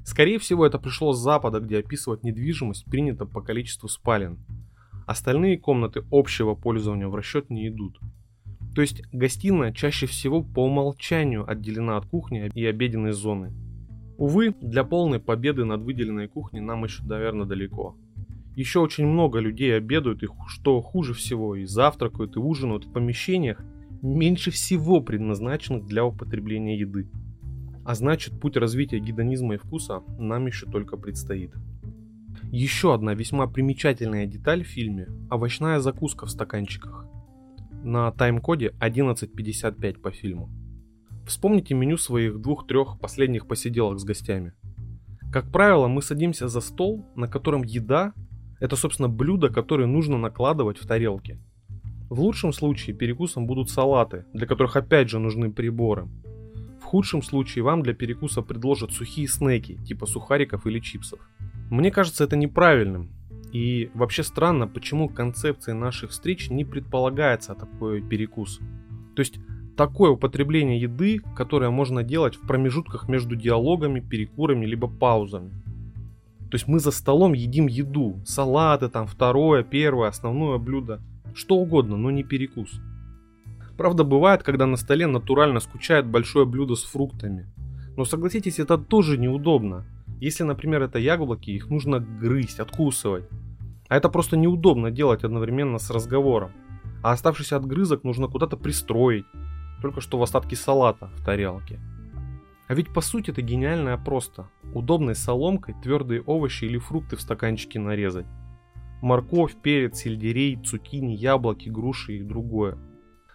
Скорее 0.05 0.37
всего, 0.37 0.67
это 0.67 0.77
пришло 0.77 1.13
с 1.13 1.19
запада, 1.19 1.59
где 1.61 1.79
описывать 1.79 2.23
недвижимость 2.23 2.85
принято 2.85 3.25
по 3.25 3.41
количеству 3.41 3.89
спален– 3.89 4.37
Остальные 5.11 5.57
комнаты 5.57 6.05
общего 6.09 6.55
пользования 6.55 7.09
в 7.09 7.15
расчет 7.15 7.49
не 7.49 7.67
идут. 7.67 7.99
То 8.73 8.81
есть 8.81 9.03
гостиная 9.11 9.73
чаще 9.73 10.05
всего 10.05 10.41
по 10.41 10.63
умолчанию 10.63 11.43
отделена 11.51 11.97
от 11.97 12.05
кухни 12.05 12.49
и 12.55 12.65
обеденной 12.65 13.11
зоны. 13.11 13.51
Увы, 14.17 14.55
для 14.61 14.85
полной 14.85 15.19
победы 15.19 15.65
над 15.65 15.81
выделенной 15.81 16.29
кухней 16.29 16.61
нам 16.61 16.85
еще, 16.85 17.03
наверное, 17.03 17.45
далеко. 17.45 17.97
Еще 18.55 18.79
очень 18.79 19.05
много 19.05 19.39
людей 19.39 19.75
обедают 19.75 20.23
и, 20.23 20.29
что 20.47 20.79
хуже 20.79 21.13
всего, 21.13 21.57
и 21.57 21.65
завтракают, 21.65 22.37
и 22.37 22.39
ужинают 22.39 22.85
в 22.85 22.93
помещениях, 22.93 23.61
меньше 24.01 24.49
всего 24.49 25.01
предназначенных 25.01 25.87
для 25.87 26.05
употребления 26.05 26.79
еды. 26.79 27.09
А 27.83 27.95
значит, 27.95 28.39
путь 28.39 28.55
развития 28.55 28.99
гедонизма 28.99 29.55
и 29.55 29.57
вкуса 29.57 30.03
нам 30.17 30.45
еще 30.45 30.67
только 30.67 30.95
предстоит. 30.95 31.51
Еще 32.53 32.93
одна 32.93 33.13
весьма 33.13 33.47
примечательная 33.47 34.25
деталь 34.25 34.65
в 34.65 34.67
фильме– 34.67 35.07
овощная 35.31 35.79
закуска 35.79 36.25
в 36.25 36.29
стаканчиках. 36.29 37.05
На 37.81 38.11
тайм-коде 38.11 38.73
11.55 38.81 40.01
по 40.01 40.11
фильму. 40.11 40.49
Вспомните 41.25 41.75
меню 41.75 41.95
своих 41.95 42.41
двух-трех 42.41 42.99
последних 42.99 43.47
посиделок 43.47 43.99
с 43.99 44.03
гостями. 44.03 44.51
Как 45.31 45.49
правило, 45.49 45.87
мы 45.87 46.01
садимся 46.01 46.49
за 46.49 46.59
стол, 46.59 47.05
на 47.15 47.29
котором 47.29 47.63
еда– 47.63 48.11
это, 48.59 48.75
собственно, 48.75 49.07
блюда, 49.07 49.47
которые 49.47 49.87
нужно 49.87 50.17
накладывать 50.17 50.77
в 50.77 50.85
тарелки. 50.85 51.39
В 52.09 52.19
лучшем 52.19 52.51
случае 52.51 52.97
перекусом 52.97 53.47
будут 53.47 53.69
салаты, 53.69 54.25
для 54.33 54.45
которых 54.45 54.75
опять 54.75 55.09
же 55.09 55.19
нужны 55.19 55.53
приборы. 55.53 56.09
В 56.81 56.83
худшем 56.83 57.23
случае 57.23 57.63
вам 57.63 57.81
для 57.81 57.93
перекуса 57.93 58.41
предложат 58.41 58.91
сухие 58.91 59.29
снеки, 59.29 59.77
типа 59.85 60.05
сухариков 60.05 60.67
или 60.67 60.81
чипсов. 60.81 61.21
Мне 61.71 61.89
кажется 61.89 62.25
это 62.25 62.35
неправильным. 62.35 63.09
И 63.53 63.89
вообще 63.93 64.23
странно, 64.23 64.67
почему 64.67 65.07
концепция 65.07 65.73
наших 65.73 66.11
встреч 66.11 66.49
не 66.49 66.65
предполагается 66.65 67.55
такой 67.55 68.01
перекус. 68.01 68.59
То 69.15 69.21
есть 69.21 69.39
такое 69.77 70.11
употребление 70.11 70.81
еды, 70.81 71.21
которое 71.33 71.69
можно 71.69 72.03
делать 72.03 72.35
в 72.35 72.45
промежутках 72.45 73.07
между 73.07 73.37
диалогами, 73.37 74.01
перекурами, 74.01 74.65
либо 74.65 74.89
паузами. 74.89 75.51
То 76.49 76.55
есть 76.55 76.67
мы 76.67 76.79
за 76.79 76.91
столом 76.91 77.31
едим 77.31 77.67
еду, 77.67 78.19
салаты, 78.25 78.89
там 78.89 79.07
второе, 79.07 79.63
первое, 79.63 80.09
основное 80.09 80.57
блюдо, 80.57 80.99
что 81.33 81.55
угодно, 81.55 81.95
но 81.95 82.11
не 82.11 82.23
перекус. 82.23 82.81
Правда, 83.77 84.03
бывает, 84.03 84.43
когда 84.43 84.65
на 84.65 84.75
столе 84.75 85.07
натурально 85.07 85.61
скучает 85.61 86.05
большое 86.05 86.45
блюдо 86.45 86.75
с 86.75 86.83
фруктами. 86.83 87.47
Но 87.95 88.03
согласитесь, 88.03 88.59
это 88.59 88.77
тоже 88.77 89.17
неудобно. 89.17 89.85
Если, 90.21 90.43
например, 90.43 90.83
это 90.83 90.99
яблоки, 90.99 91.49
их 91.49 91.71
нужно 91.71 91.99
грызть, 91.99 92.59
откусывать. 92.59 93.27
А 93.89 93.97
это 93.97 94.07
просто 94.07 94.37
неудобно 94.37 94.91
делать 94.91 95.23
одновременно 95.23 95.79
с 95.79 95.89
разговором. 95.89 96.51
А 97.01 97.11
оставшийся 97.11 97.57
отгрызок 97.57 98.03
нужно 98.03 98.27
куда-то 98.27 98.55
пристроить. 98.55 99.25
Только 99.81 99.99
что 99.99 100.19
в 100.19 100.23
остатки 100.23 100.53
салата 100.53 101.07
в 101.17 101.25
тарелке. 101.25 101.79
А 102.67 102.75
ведь 102.75 102.93
по 102.93 103.01
сути 103.01 103.31
это 103.31 103.41
гениальное 103.41 103.97
просто. 103.97 104.47
Удобной 104.75 105.15
соломкой 105.15 105.73
твердые 105.81 106.21
овощи 106.21 106.65
или 106.65 106.77
фрукты 106.77 107.15
в 107.15 107.21
стаканчике 107.21 107.79
нарезать. 107.79 108.27
Морковь, 109.01 109.55
перец, 109.59 109.97
сельдерей, 109.97 110.55
цукини, 110.55 111.15
яблоки, 111.15 111.67
груши 111.67 112.17
и 112.17 112.23
другое. 112.23 112.77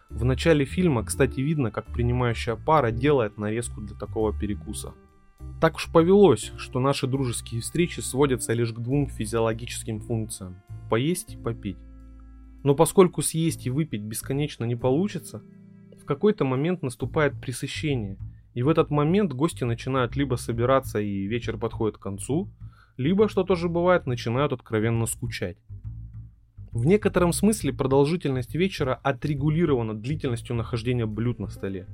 В 0.08 0.24
начале 0.24 0.64
фильма, 0.64 1.04
кстати, 1.04 1.40
видно, 1.40 1.72
как 1.72 1.86
принимающая 1.86 2.54
пара 2.54 2.92
делает 2.92 3.38
нарезку 3.38 3.80
для 3.80 3.96
такого 3.96 4.32
перекуса. 4.32 4.94
Так 5.60 5.76
уж 5.76 5.90
повелось, 5.90 6.52
что 6.58 6.80
наши 6.80 7.06
дружеские 7.06 7.62
встречи 7.62 8.00
сводятся 8.00 8.52
лишь 8.52 8.72
к 8.72 8.78
двум 8.78 9.08
физиологическим 9.08 10.00
функциям– 10.00 10.62
поесть 10.90 11.32
и 11.32 11.36
попить. 11.36 11.78
Но 12.62 12.74
поскольку 12.74 13.22
съесть 13.22 13.66
и 13.66 13.70
выпить 13.70 14.02
бесконечно 14.02 14.64
не 14.64 14.76
получится, 14.76 15.42
в 15.98 16.04
какой-то 16.04 16.44
момент 16.44 16.82
наступает 16.82 17.40
пресыщение, 17.40 18.18
и 18.52 18.62
в 18.62 18.68
этот 18.68 18.90
момент 18.90 19.32
гости 19.32 19.64
начинают 19.64 20.14
либо 20.14 20.34
собираться 20.36 20.98
и 20.98 21.26
вечер 21.26 21.56
подходит 21.56 21.96
к 21.96 22.02
концу, 22.02 22.50
либо, 22.98 23.28
что 23.28 23.42
тоже 23.42 23.68
бывает, 23.68 24.06
начинают 24.06 24.52
откровенно 24.52 25.06
скучать. 25.06 25.56
В 26.70 26.84
некотором 26.84 27.32
смысле 27.32 27.72
продолжительность 27.72 28.54
вечера 28.54 28.94
отрегулирована 29.02 29.94
длительностью 29.94 30.54
нахождения 30.54 31.06
блюд 31.06 31.38
на 31.38 31.48
столе. 31.48 31.86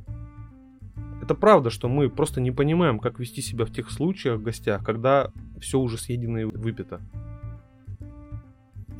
Это 1.22 1.36
правда, 1.36 1.70
что 1.70 1.88
мы 1.88 2.10
просто 2.10 2.40
не 2.40 2.50
понимаем, 2.50 2.98
как 2.98 3.20
вести 3.20 3.42
себя 3.42 3.64
в 3.64 3.70
тех 3.70 3.92
случаях 3.92 4.40
в 4.40 4.42
гостях, 4.42 4.84
когда 4.84 5.30
все 5.60 5.78
уже 5.78 5.96
съедено 5.96 6.40
и 6.40 6.44
выпито. 6.44 7.00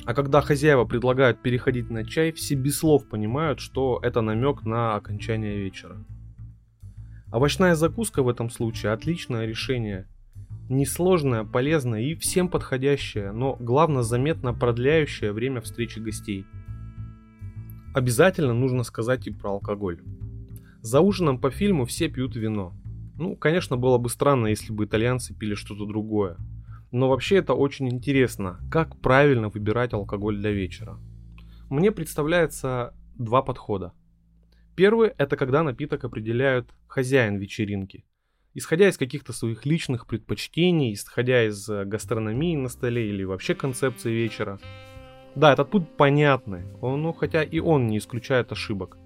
А 0.05 0.13
когда 0.13 0.39
хозяева 0.39 0.85
предлагают 0.85 1.41
переходить 1.41 1.89
на 1.89 2.05
чай, 2.05 2.31
все 2.31 2.55
без 2.55 2.77
слов 2.77 3.09
понимают, 3.09 3.59
что 3.59 3.99
это 4.01 4.21
намек 4.21 4.63
на 4.63 4.95
окончание 4.95 5.57
вечера. 5.57 5.97
Овощная 7.29 7.75
закуска 7.75 8.23
в 8.23 8.29
этом 8.29 8.49
случае 8.49 8.93
отличное 8.93 9.45
решение. 9.45 10.07
Несложное, 10.69 11.43
полезное 11.43 12.03
и 12.03 12.15
всем 12.15 12.47
подходящее, 12.47 13.33
но 13.33 13.57
главное 13.59 14.03
заметно 14.03 14.53
продляющее 14.53 15.33
время 15.33 15.59
встречи 15.59 15.99
гостей. 15.99 16.45
Обязательно 17.93 18.53
нужно 18.53 18.83
сказать 18.83 19.27
и 19.27 19.31
про 19.31 19.51
алкоголь. 19.51 19.99
За 20.83 20.99
ужином 20.99 21.39
по 21.39 21.49
фильму 21.49 21.85
все 21.85 22.09
пьют 22.09 22.35
вино. 22.35 22.73
Ну, 23.17 23.37
конечно, 23.37 23.77
было 23.77 23.97
бы 23.97 24.09
странно, 24.09 24.47
если 24.47 24.73
бы 24.73 24.83
итальянцы 24.83 25.33
пили 25.33 25.55
что-то 25.55 25.85
другое. 25.85 26.35
Но 26.91 27.07
вообще 27.07 27.37
это 27.37 27.53
очень 27.53 27.87
интересно, 27.87 28.59
как 28.69 28.99
правильно 28.99 29.47
выбирать 29.47 29.93
алкоголь 29.93 30.37
для 30.37 30.51
вечера. 30.51 30.99
Мне 31.69 31.93
представляется 31.93 32.93
два 33.15 33.41
подхода. 33.41 33.93
Первый– 34.75 35.13
это 35.17 35.37
когда 35.37 35.63
напиток 35.63 36.03
определяет 36.03 36.69
хозяин 36.87 37.37
вечеринки. 37.37 38.03
Исходя 38.53 38.89
из 38.89 38.97
каких-то 38.97 39.31
своих 39.31 39.65
личных 39.65 40.05
предпочтений, 40.05 40.91
исходя 40.91 41.47
из 41.47 41.67
э, 41.69 41.85
гастрономии 41.85 42.57
на 42.57 42.67
столе 42.67 43.07
или 43.07 43.23
вообще 43.23 43.55
концепции 43.55 44.11
вечера. 44.11 44.59
Да, 45.33 45.53
этот 45.53 45.71
путь 45.71 45.95
понятный, 45.95 46.65
он, 46.81 47.03
ну 47.03 47.13
хотя 47.13 47.41
и 47.41 47.59
он 47.59 47.87
не 47.87 47.99
исключает 47.99 48.51
ошибок. 48.51 48.97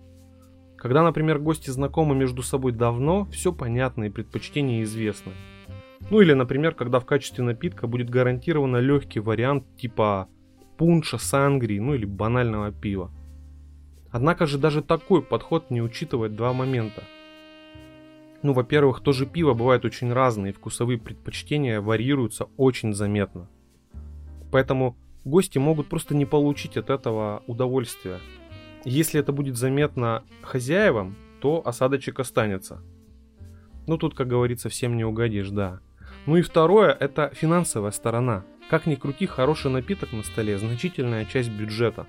Когда, 0.78 1.04
например, 1.04 1.40
гости 1.40 1.72
знакомы 1.72 2.16
между 2.16 2.44
собой 2.44 2.72
давно, 2.72 3.26
все 3.32 3.52
понятно 3.52 4.06
и 4.06 4.10
предпочтения 4.10 4.84
известны. 4.84 5.34
Ну 6.12 6.22
или, 6.22 6.34
например, 6.34 6.76
когда 6.76 7.00
в 7.00 7.06
качестве 7.06 7.44
напитка 7.44 7.88
будет 7.88 8.10
гарантированно 8.10 8.78
легкий 8.78 9.20
вариант 9.20 9.66
типа 9.78 10.30
пунша, 10.78 11.18
сангрии, 11.18 11.80
ну 11.80 11.96
или 11.96 12.06
банального 12.06 12.72
пива. 12.72 13.12
Однако 14.12 14.46
же 14.46 14.58
даже 14.58 14.82
такой 14.82 15.22
подход 15.22 15.70
не 15.72 15.82
учитывает 15.82 16.36
два 16.36 16.54
момента. 16.54 17.04
Ну, 18.44 18.54
во-первых, 18.54 19.02
тоже 19.02 19.26
пиво 19.26 19.54
бывает 19.54 19.84
очень 19.84 20.14
разное, 20.14 20.52
и 20.52 20.54
вкусовые 20.54 21.00
предпочтения 21.00 21.82
варьируются 21.82 22.46
очень 22.56 22.94
заметно. 22.94 23.50
Поэтому 24.52 24.96
гости 25.26 25.58
могут 25.58 25.88
просто 25.88 26.16
не 26.16 26.26
получить 26.26 26.78
от 26.78 26.90
этого 26.92 27.44
удовольствия. 27.48 28.20
Если 28.89 29.20
это 29.20 29.34
будет 29.34 29.58
заметно 29.58 30.24
хозяевам, 30.41 31.17
то 31.41 31.62
осадочек 31.65 32.22
останется. 32.22 32.82
Ну 33.86 33.98
тут, 33.98 34.15
как 34.15 34.29
говорится, 34.29 34.70
всем 34.70 34.96
не 34.96 35.03
угодишь, 35.03 35.50
да. 35.50 35.82
Ну 36.25 36.38
и 36.38 36.41
второе, 36.41 36.94
это 36.94 37.29
финансовая 37.36 37.91
сторона. 37.91 38.46
Как 38.70 38.86
ни 38.86 38.96
крути, 38.96 39.25
хороший 39.25 39.72
напиток 39.72 40.13
на 40.13 40.24
столе– 40.24 40.58
значительная 40.60 41.25
часть 41.25 41.50
бюджета. 41.50 42.08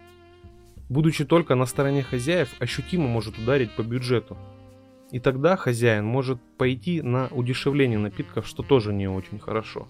Будучи 0.89 1.25
только 1.25 1.57
на 1.57 1.67
стороне 1.67 2.05
хозяев, 2.05 2.55
ощутимо 2.61 3.09
может 3.09 3.37
ударить 3.39 3.73
по 3.73 3.83
бюджету. 3.83 4.37
И 5.11 5.19
тогда 5.19 5.57
хозяин 5.57 6.05
может 6.05 6.39
пойти 6.59 7.03
на 7.03 7.27
удешевление 7.33 7.99
напитков, 7.99 8.47
что 8.47 8.63
тоже 8.63 8.93
не 8.93 9.09
очень 9.09 9.41
хорошо. 9.41 9.89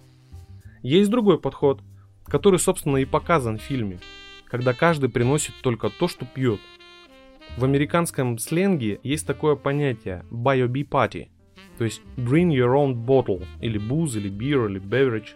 Есть 0.82 1.10
другой 1.10 1.38
подход, 1.38 1.82
который, 2.24 2.58
собственно, 2.58 2.96
и 2.96 3.04
показан 3.04 3.58
в 3.58 3.62
фильме, 3.62 4.00
когда 4.46 4.72
каждый 4.72 5.10
приносит 5.10 5.52
только 5.60 5.90
то, 5.90 6.08
что 6.08 6.24
пьет. 6.24 6.60
В 7.56 7.64
американском 7.64 8.38
сленге 8.38 9.00
есть 9.02 9.26
такое 9.26 9.56
понятие 9.56 10.24
bee 10.30 10.88
party, 10.88 11.28
то 11.76 11.84
есть 11.84 12.02
bring 12.16 12.50
your 12.50 12.74
own 12.74 12.94
bottle, 12.94 13.44
или 13.60 13.80
booze, 13.80 14.18
или 14.18 14.30
beer, 14.30 14.68
или 14.68 14.80
beverage. 14.80 15.30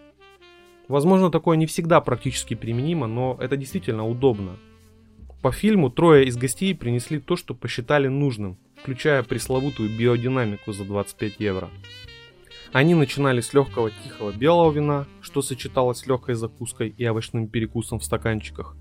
Возможно, 0.87 1.31
такое 1.31 1.57
не 1.57 1.65
всегда 1.65 2.01
практически 2.01 2.53
применимо, 2.53 3.07
но 3.07 3.37
это 3.41 3.57
действительно 3.57 4.07
удобно. 4.07 4.57
По 5.41 5.51
фильму 5.51 5.89
трое 5.89 6.25
из 6.25 6.37
гостей 6.37 6.73
принесли 6.75 7.19
то, 7.19 7.35
что 7.35 7.53
посчитали 7.53 8.07
нужным, 8.07 8.57
включая 8.81 9.23
пресловутую 9.23 9.89
биодинамику 9.97 10.71
за 10.71 10.85
25 10.85 11.39
евро. 11.39 11.69
Они 12.71 12.95
начинали 12.95 13.41
с 13.41 13.53
легкого 13.53 13.91
тихого 13.91 14.31
белого 14.31 14.71
вина, 14.71 15.05
что 15.21 15.41
сочеталось 15.41 15.99
с 15.99 16.07
легкой 16.07 16.35
закуской 16.35 16.89
и 16.89 17.05
овощным 17.07 17.47
перекусом 17.47 17.99
в 17.99 18.03
стаканчиках. 18.03 18.75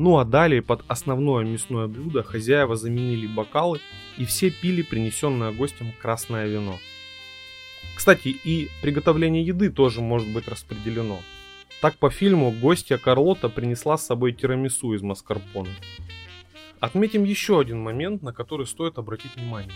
Ну 0.00 0.16
а 0.16 0.24
далее 0.24 0.62
под 0.62 0.82
основное 0.88 1.44
мясное 1.44 1.86
блюдо 1.86 2.22
хозяева 2.22 2.74
заменили 2.74 3.26
бокалы 3.26 3.80
и 4.16 4.24
все 4.24 4.50
пили 4.50 4.80
принесенное 4.80 5.52
гостям 5.52 5.92
красное 6.00 6.46
вино. 6.46 6.78
Кстати, 7.94 8.28
и 8.28 8.70
приготовление 8.80 9.44
еды 9.44 9.68
тоже 9.68 10.00
может 10.00 10.32
быть 10.32 10.48
распределено. 10.48 11.18
Так 11.82 11.98
по 11.98 12.08
фильму 12.08 12.50
гостья 12.50 12.96
Карлота 12.96 13.50
принесла 13.50 13.98
с 13.98 14.06
собой 14.06 14.32
тирамису 14.32 14.94
из 14.94 15.02
маскарпоне. 15.02 15.74
Отметим 16.80 17.24
еще 17.24 17.60
один 17.60 17.82
момент, 17.82 18.22
на 18.22 18.32
который 18.32 18.66
стоит 18.66 18.96
обратить 18.96 19.36
внимание. 19.36 19.74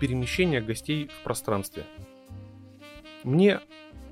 Перемещение 0.00 0.60
гостей 0.60 1.06
в 1.06 1.22
пространстве. 1.22 1.84
Мне 3.22 3.60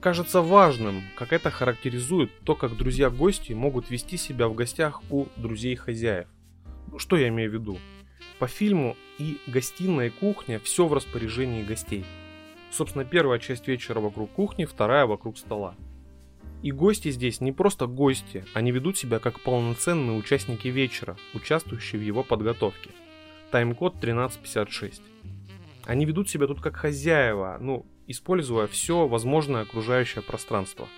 кажется 0.03 0.43
важным, 0.43 1.05
как 1.15 1.33
это 1.33 1.51
характеризует 1.51 2.31
то, 2.41 2.57
как 2.57 2.77
друзья-гости 2.77 3.53
могут 3.53 3.89
вести 3.89 4.17
себя 4.17 4.49
в 4.49 4.55
гостях 4.55 5.01
у 5.11 5.27
друзей-хозяев. 5.37 6.27
Ну, 6.91 6.99
что 6.99 7.17
я 7.17 7.29
имею 7.29 7.51
в 7.51 7.55
виду? 7.55 7.79
По 8.41 8.49
фильму 8.49 8.97
и 9.19 9.39
гостиная, 9.47 10.09
и 10.09 10.11
кухня 10.11 10.59
все 10.59 10.89
в 10.89 10.93
распоряжении 10.93 11.63
гостей. 11.63 12.05
Собственно, 12.73 13.05
первая 13.05 13.39
часть 13.39 13.69
вечера 13.69 14.01
вокруг 14.01 14.33
кухни, 14.33 14.65
вторая 14.65 15.07
вокруг 15.07 15.39
стола. 15.39 15.77
И 16.63 16.73
гости 16.73 17.13
здесь 17.13 17.41
не 17.41 17.53
просто 17.53 17.87
гости, 17.87 18.45
они 18.55 18.73
ведут 18.73 18.99
себя 18.99 19.21
как 19.21 19.41
полноценные 19.41 20.19
участники 20.19 20.67
вечера, 20.67 21.17
участвующие 21.33 22.01
в 22.01 22.05
его 22.05 22.25
подготовке. 22.25 22.91
Тайм-код 23.53 23.99
1356. 23.99 25.01
Они 25.85 26.05
ведут 26.05 26.29
себя 26.29 26.49
тут 26.49 26.61
как 26.61 26.75
хозяева, 26.75 27.59
ну, 27.61 27.87
используя 28.07 28.67
все 28.67 29.07
возможное 29.07 29.63
окружающее 29.63 30.23
пространство. 30.23 30.89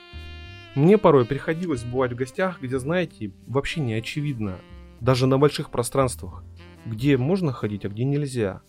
Мне 0.74 0.98
порой 0.98 1.24
приходилось 1.24 1.84
бывать 1.84 2.12
в 2.12 2.16
гостях, 2.16 2.60
где, 2.60 2.78
знаете, 2.78 3.32
вообще 3.46 3.80
не 3.80 3.94
очевидно, 3.94 4.58
даже 5.00 5.26
на 5.26 5.38
больших 5.38 5.70
пространствах, 5.70 6.44
где 6.84 7.16
можно 7.16 7.52
ходить, 7.52 7.84
а 7.84 7.88
где 7.88 8.04
нельзя. 8.04 8.62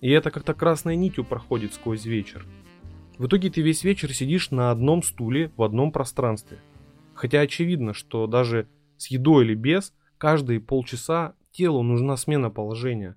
И 0.00 0.10
это 0.10 0.30
как-то 0.30 0.54
красной 0.54 0.96
нитью 0.96 1.24
проходит 1.24 1.74
сквозь 1.74 2.04
вечер. 2.04 2.46
В 3.18 3.26
итоге 3.26 3.50
ты 3.50 3.62
весь 3.62 3.84
вечер 3.84 4.12
сидишь 4.12 4.50
на 4.50 4.70
одном 4.70 5.02
стуле 5.02 5.52
в 5.56 5.62
одном 5.62 5.90
пространстве. 5.90 6.58
Хотя 7.14 7.40
очевидно, 7.40 7.92
что 7.92 8.26
даже 8.28 8.68
с 8.96 9.08
едой 9.08 9.44
или 9.44 9.54
без, 9.54 9.92
каждые 10.18 10.60
полчаса 10.60 11.34
телу 11.50 11.82
нужна 11.82 12.16
смена 12.16 12.50
положения. 12.50 13.16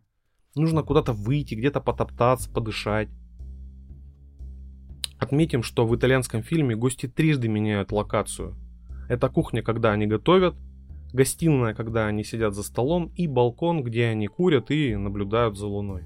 Нужно 0.55 0.83
куда-то 0.83 1.13
выйти, 1.13 1.53
где-то 1.53 1.81
потоптаться, 1.81 2.51
подышать. 2.51 3.09
Отметим, 5.21 5.61
что 5.61 5.85
в 5.85 5.95
итальянском 5.95 6.41
фильме 6.41 6.75
гости 6.75 7.05
трижды 7.07 7.47
меняют 7.47 7.91
локацию. 7.91 8.55
Это 9.07 9.29
кухня, 9.29 9.61
когда 9.61 9.91
они 9.91 10.07
готовят, 10.07 10.55
гостиная, 11.13 11.75
когда 11.75 12.07
они 12.07 12.23
сидят 12.23 12.55
за 12.55 12.63
столом, 12.63 13.11
и 13.15 13.27
балкон, 13.27 13.83
где 13.83 14.07
они 14.07 14.27
курят 14.27 14.71
и 14.71 14.95
наблюдают 14.95 15.57
за 15.57 15.67
луной. 15.67 16.05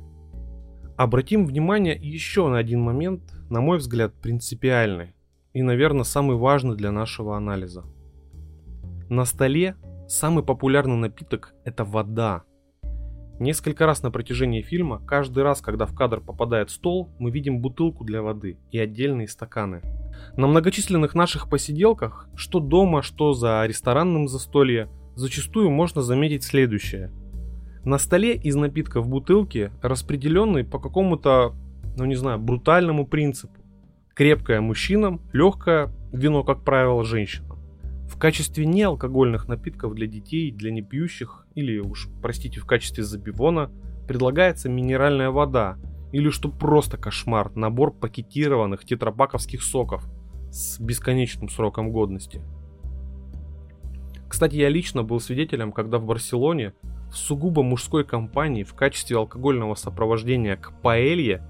Обратим 0.98 1.46
внимание 1.46 1.96
еще 1.96 2.50
на 2.50 2.58
один 2.58 2.82
момент, 2.82 3.22
на 3.50 3.62
мой 3.62 3.78
взгляд, 3.78 4.14
принципиальный 4.22 5.16
и, 5.54 5.62
наверное, 5.62 6.04
самый 6.04 6.36
важный 6.36 6.76
для 6.76 6.92
нашего 6.92 7.38
анализа. 7.38 7.86
На 9.08 9.24
столе 9.24 9.78
самый 10.10 10.44
популярный 10.44 10.98
напиток– 10.98 11.54
это 11.64 11.86
вода. 11.86 12.44
Несколько 13.40 13.86
раз 13.86 14.02
на 14.02 14.12
протяжении 14.12 14.62
фильма, 14.62 15.00
каждый 15.06 15.44
раз, 15.44 15.62
когда 15.62 15.86
в 15.86 15.94
кадр 15.94 16.22
попадает 16.22 16.70
стол, 16.70 17.10
мы 17.20 17.32
видим 17.32 17.60
бутылку 17.60 18.04
для 18.04 18.22
воды 18.22 18.58
и 18.72 18.80
отдельные 18.80 19.28
стаканы. 19.28 19.82
На 20.38 20.48
многочисленных 20.48 21.16
наших 21.16 21.50
посиделках, 21.50 22.30
что 22.36 22.60
дома, 22.60 23.02
что 23.02 23.34
за 23.34 23.66
ресторанным 23.66 24.28
застолье, 24.28 24.90
зачастую 25.16 25.70
можно 25.70 26.02
заметить 26.02 26.44
следующее– 26.44 27.12
на 27.86 28.00
столе 28.00 28.36
из 28.36 28.56
напитков 28.56 29.08
бутылки 29.08 29.72
распределенные 29.84 30.64
по 30.64 30.80
какому-то, 30.80 31.54
ну 31.96 32.06
не 32.06 32.16
знаю, 32.16 32.40
брутальному 32.40 33.06
принципу. 33.06 33.54
Крепкое 34.16 34.60
мужчинам, 34.60 35.22
легкое 35.34 35.92
вино, 36.12 36.44
как 36.44 36.64
правило, 36.64 37.04
женщинам. 37.04 37.45
В 38.08 38.18
качестве 38.18 38.66
неалкогольных 38.66 39.48
напитков 39.48 39.94
для 39.94 40.08
детей, 40.08 40.52
для 40.52 40.72
непьющих, 40.72 41.46
или 41.56 41.80
уж, 41.80 42.08
простите, 42.22 42.60
в 42.60 42.66
качестве 42.66 43.04
забивона, 43.04 43.72
предлагается 44.08 44.70
минеральная 44.70 45.32
вода, 45.32 45.78
или 46.12 46.30
что 46.30 46.50
просто 46.50 46.98
кошмар, 46.98 47.54
набор 47.56 47.92
пакетированных 47.92 48.86
тетрапаковских 48.86 49.64
соков 49.64 50.08
с 50.52 50.80
бесконечным 50.80 51.50
сроком 51.50 51.92
годности. 51.92 52.42
Кстати, 54.28 54.56
я 54.56 54.70
лично 54.70 55.04
был 55.04 55.20
свидетелем, 55.20 55.72
когда 55.72 55.98
в 55.98 56.06
Барселоне 56.06 56.74
в 57.10 57.16
сугубо 57.16 57.64
мужской 57.64 58.04
компании 58.04 58.64
в 58.64 58.74
качестве 58.74 59.18
алкогольного 59.18 59.76
сопровождения 59.76 60.56
к 60.56 60.74
паэлье 60.82 61.42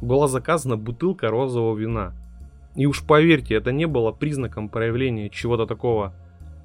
была 0.00 0.28
заказана 0.28 0.76
бутылка 0.76 1.28
розового 1.28 1.76
вина. 1.76 2.14
И 2.74 2.86
уж 2.86 3.04
поверьте, 3.04 3.54
это 3.54 3.70
не 3.72 3.86
было 3.86 4.12
признаком 4.12 4.68
проявления 4.68 5.28
чего-то 5.28 5.66
такого 5.66 6.14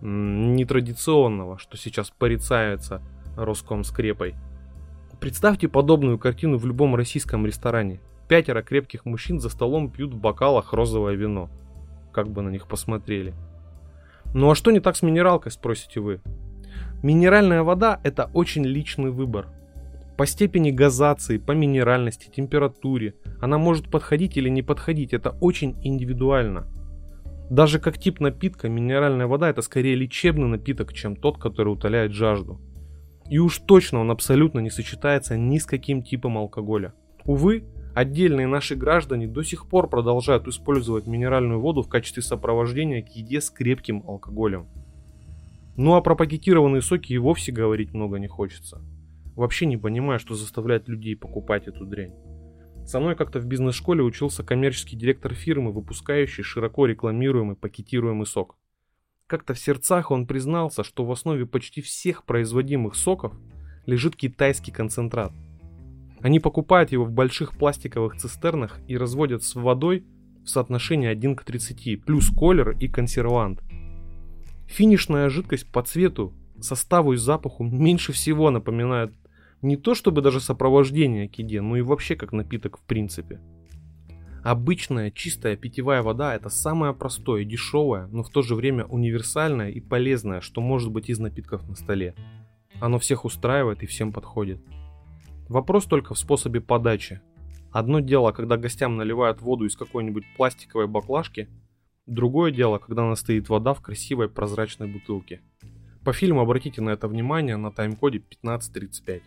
нетрадиционного, 0.02 1.58
что 1.58 1.76
сейчас 1.78 2.12
порицается 2.12 3.02
Роскомскрепой. 3.36 4.36
Представьте 5.20 5.68
подобную 5.68 6.20
картину 6.20 6.58
в 6.58 6.66
любом 6.66 6.96
российском 6.96 7.46
ресторане. 7.46 8.00
Пятеро 8.28 8.62
крепких 8.62 9.06
мужчин 9.06 9.40
за 9.40 9.50
столом 9.50 9.90
пьют 9.90 10.14
в 10.14 10.20
бокалах 10.20 10.74
розовое 10.74 11.16
вино. 11.16 11.50
Как 12.14 12.30
бы 12.30 12.42
на 12.42 12.50
них 12.50 12.68
посмотрели. 12.68 13.34
Ну 14.34 14.52
а 14.52 14.56
что 14.56 14.72
не 14.72 14.80
так 14.80 14.96
с 14.96 15.02
минералкой, 15.02 15.52
спросите 15.52 16.00
вы? 16.00 16.22
Минеральная 17.02 17.64
вода– 17.64 18.00
это 18.04 18.30
очень 18.34 18.66
личный 18.66 19.12
выбор. 19.12 19.48
По 20.18 20.26
степени 20.26 20.72
газации, 20.72 21.38
по 21.38 21.52
минеральности, 21.52 22.30
температуре 22.34 23.16
она 23.40 23.58
может 23.58 23.90
подходить 23.90 24.38
или 24.38 24.50
не 24.50 24.62
подходить, 24.62 25.14
это 25.14 25.32
очень 25.42 25.76
индивидуально. 25.84 26.68
Даже 27.50 27.80
как 27.80 27.98
тип 27.98 28.20
напитка, 28.20 28.68
минеральная 28.68 29.28
вода 29.28 29.50
это 29.50 29.62
скорее 29.62 29.96
лечебный 29.96 30.48
напиток, 30.48 30.94
чем 30.94 31.16
тот, 31.16 31.38
который 31.38 31.70
утоляет 31.70 32.12
жажду. 32.12 32.60
И 33.30 33.40
уж 33.40 33.60
точно 33.60 34.00
он 34.00 34.12
абсолютно 34.12 34.60
не 34.60 34.70
сочетается 34.70 35.38
ни 35.38 35.58
с 35.58 35.66
каким 35.66 36.04
типом 36.04 36.38
алкоголя. 36.38 36.94
Увы, 37.26 37.66
отдельные 37.94 38.48
наши 38.48 38.76
граждане 38.76 39.28
до 39.28 39.44
сих 39.44 39.68
пор 39.68 39.90
продолжают 39.90 40.48
использовать 40.48 41.08
минеральную 41.08 41.60
воду 41.60 41.84
в 41.84 41.90
качестве 41.90 42.24
сопровождения 42.24 43.02
к 43.02 43.10
еде 43.10 43.42
с 43.42 43.50
крепким 43.50 44.04
алкоголем. 44.08 44.68
Ну 45.76 45.96
а 45.96 46.02
про 46.02 46.16
пакетированные 46.16 46.82
соки 46.82 47.14
и 47.14 47.18
вовсе 47.18 47.52
говорить 47.52 47.94
много 47.94 48.18
не 48.18 48.28
хочется. 48.28 48.82
Вообще 49.36 49.68
не 49.68 49.78
понимаю, 49.78 50.20
что 50.20 50.36
заставляет 50.36 50.90
людей 50.90 51.16
покупать 51.16 51.68
эту 51.68 51.86
дрянь. 51.86 52.14
Со 52.88 53.02
мной 53.02 53.18
как-то 53.18 53.42
в 53.42 53.46
бизнес-школе 53.46 54.02
учился 54.02 54.44
коммерческий 54.44 54.96
директор 54.96 55.34
фирмы, 55.34 55.74
выпускающий 55.74 56.42
широко 56.42 56.86
рекламируемый 56.86 57.58
пакетируемый 57.58 58.26
сок. 58.26 58.56
Как-то 59.28 59.54
в 59.54 59.60
сердцах 59.60 60.10
он 60.10 60.26
признался, 60.26 60.86
что 60.86 61.04
в 61.04 61.12
основе 61.12 61.46
почти 61.46 61.82
всех 61.82 62.24
производимых 62.24 62.96
соков 62.96 63.34
лежит 63.86 64.16
китайский 64.16 64.72
концентрат. 64.72 65.34
Они 66.22 66.40
покупают 66.40 66.94
его 66.94 67.04
в 67.04 67.12
больших 67.12 67.58
пластиковых 67.58 68.16
цистернах 68.16 68.80
и 68.88 68.96
разводят 68.96 69.44
с 69.44 69.56
водой 69.56 70.06
в 70.46 70.48
соотношении 70.48 71.10
1 71.10 71.36
к 71.36 71.44
30, 71.44 72.06
плюс 72.06 72.30
колер 72.30 72.70
и 72.70 72.88
консервант. 72.88 73.62
Финишная 74.66 75.28
жидкость 75.28 75.70
по 75.74 75.84
цвету, 75.84 76.34
составу 76.62 77.12
и 77.12 77.18
запаху 77.18 77.66
меньше 77.66 78.14
всего 78.14 78.50
напоминает 78.50 79.14
не 79.62 79.78
то 79.78 79.96
чтобы 79.96 80.22
даже 80.22 80.40
сопровождение 80.40 81.28
к 81.28 81.36
еде, 81.36 81.62
но 81.62 81.78
и 81.78 81.82
вообще 81.82 82.16
как 82.16 82.32
напиток 82.32 82.78
в 82.78 82.82
принципе. 82.84 83.40
Обычная 84.44 85.12
чистая 85.12 85.58
питьевая 85.58 86.02
вода 86.02 86.36
это 86.36 86.50
самое 86.50 86.94
простое, 86.94 87.44
дешевое, 87.44 88.08
но 88.08 88.24
в 88.24 88.30
то 88.30 88.42
же 88.42 88.56
время 88.56 88.86
универсальное 88.86 89.72
и 89.72 89.82
полезное, 89.82 90.42
что 90.42 90.62
может 90.62 90.92
быть 90.92 91.10
из 91.10 91.20
напитков 91.20 91.68
на 91.68 91.76
столе. 91.76 92.16
Оно 92.80 93.00
всех 93.00 93.26
устраивает 93.26 93.84
и 93.84 93.88
всем 93.88 94.14
подходит. 94.14 94.62
Вопрос 95.50 95.86
только 95.86 96.14
в 96.14 96.20
способе 96.20 96.62
подачи. 96.62 97.20
Одно 97.72 98.00
дело, 98.00 98.32
когда 98.32 98.58
гостям 98.58 98.96
наливают 98.96 99.42
воду 99.42 99.66
из 99.66 99.76
какой-нибудь 99.76 100.24
пластиковой 100.38 100.88
баклажки, 100.88 101.50
другое 102.06 102.52
дело, 102.52 102.78
когда 102.78 103.04
она 103.04 103.16
стоит 103.16 103.50
вода 103.50 103.74
в 103.74 103.82
красивой 103.82 104.30
прозрачной 104.30 104.88
бутылке. 104.88 105.42
По 106.06 106.14
фильму 106.14 106.42
обратите 106.42 106.82
на 106.82 106.92
это 106.92 107.08
внимание 107.10 107.58
на 107.58 107.72
тайм-коде 107.72 108.20
1535. 108.20 109.24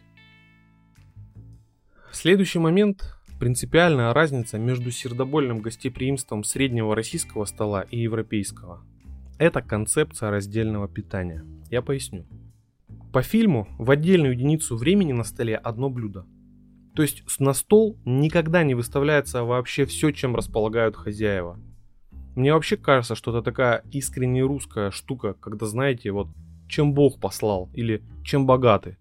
Следующий 2.13 2.59
момент 2.59 3.17
принципиальная 3.39 4.13
разница 4.13 4.59
между 4.59 4.91
сердобольным 4.91 5.61
гостеприимством 5.61 6.43
среднего 6.43 6.95
российского 6.95 7.45
стола 7.45 7.83
и 7.83 7.99
европейского. 7.99 8.85
Это 9.39 9.63
концепция 9.63 10.31
раздельного 10.31 10.89
питания. 10.89 11.45
Я 11.71 11.83
поясню. 11.83 12.27
По 13.13 13.23
фильму 13.23 13.69
в 13.79 13.91
отдельную 13.91 14.35
единицу 14.35 14.77
времени 14.77 15.13
на 15.13 15.25
столе 15.25 15.57
одно 15.57 15.89
блюдо. 15.89 16.27
То 16.95 17.03
есть 17.03 17.23
на 17.39 17.53
стол 17.53 17.97
никогда 18.05 18.65
не 18.65 18.75
выставляется 18.75 19.45
вообще 19.45 19.87
все, 19.87 20.11
чем 20.11 20.35
располагают 20.35 20.97
хозяева. 20.97 21.59
Мне 22.35 22.53
вообще 22.53 22.77
кажется, 22.77 23.15
что 23.15 23.31
это 23.31 23.43
такая 23.43 23.85
искренне 23.93 24.43
русская 24.43 24.91
штука, 24.91 25.35
когда 25.35 25.67
знаете, 25.67 26.11
вот 26.11 26.29
чем 26.69 26.93
Бог 26.93 27.21
послал 27.21 27.71
или 27.73 28.03
чем 28.25 28.47
богаты. 28.47 28.99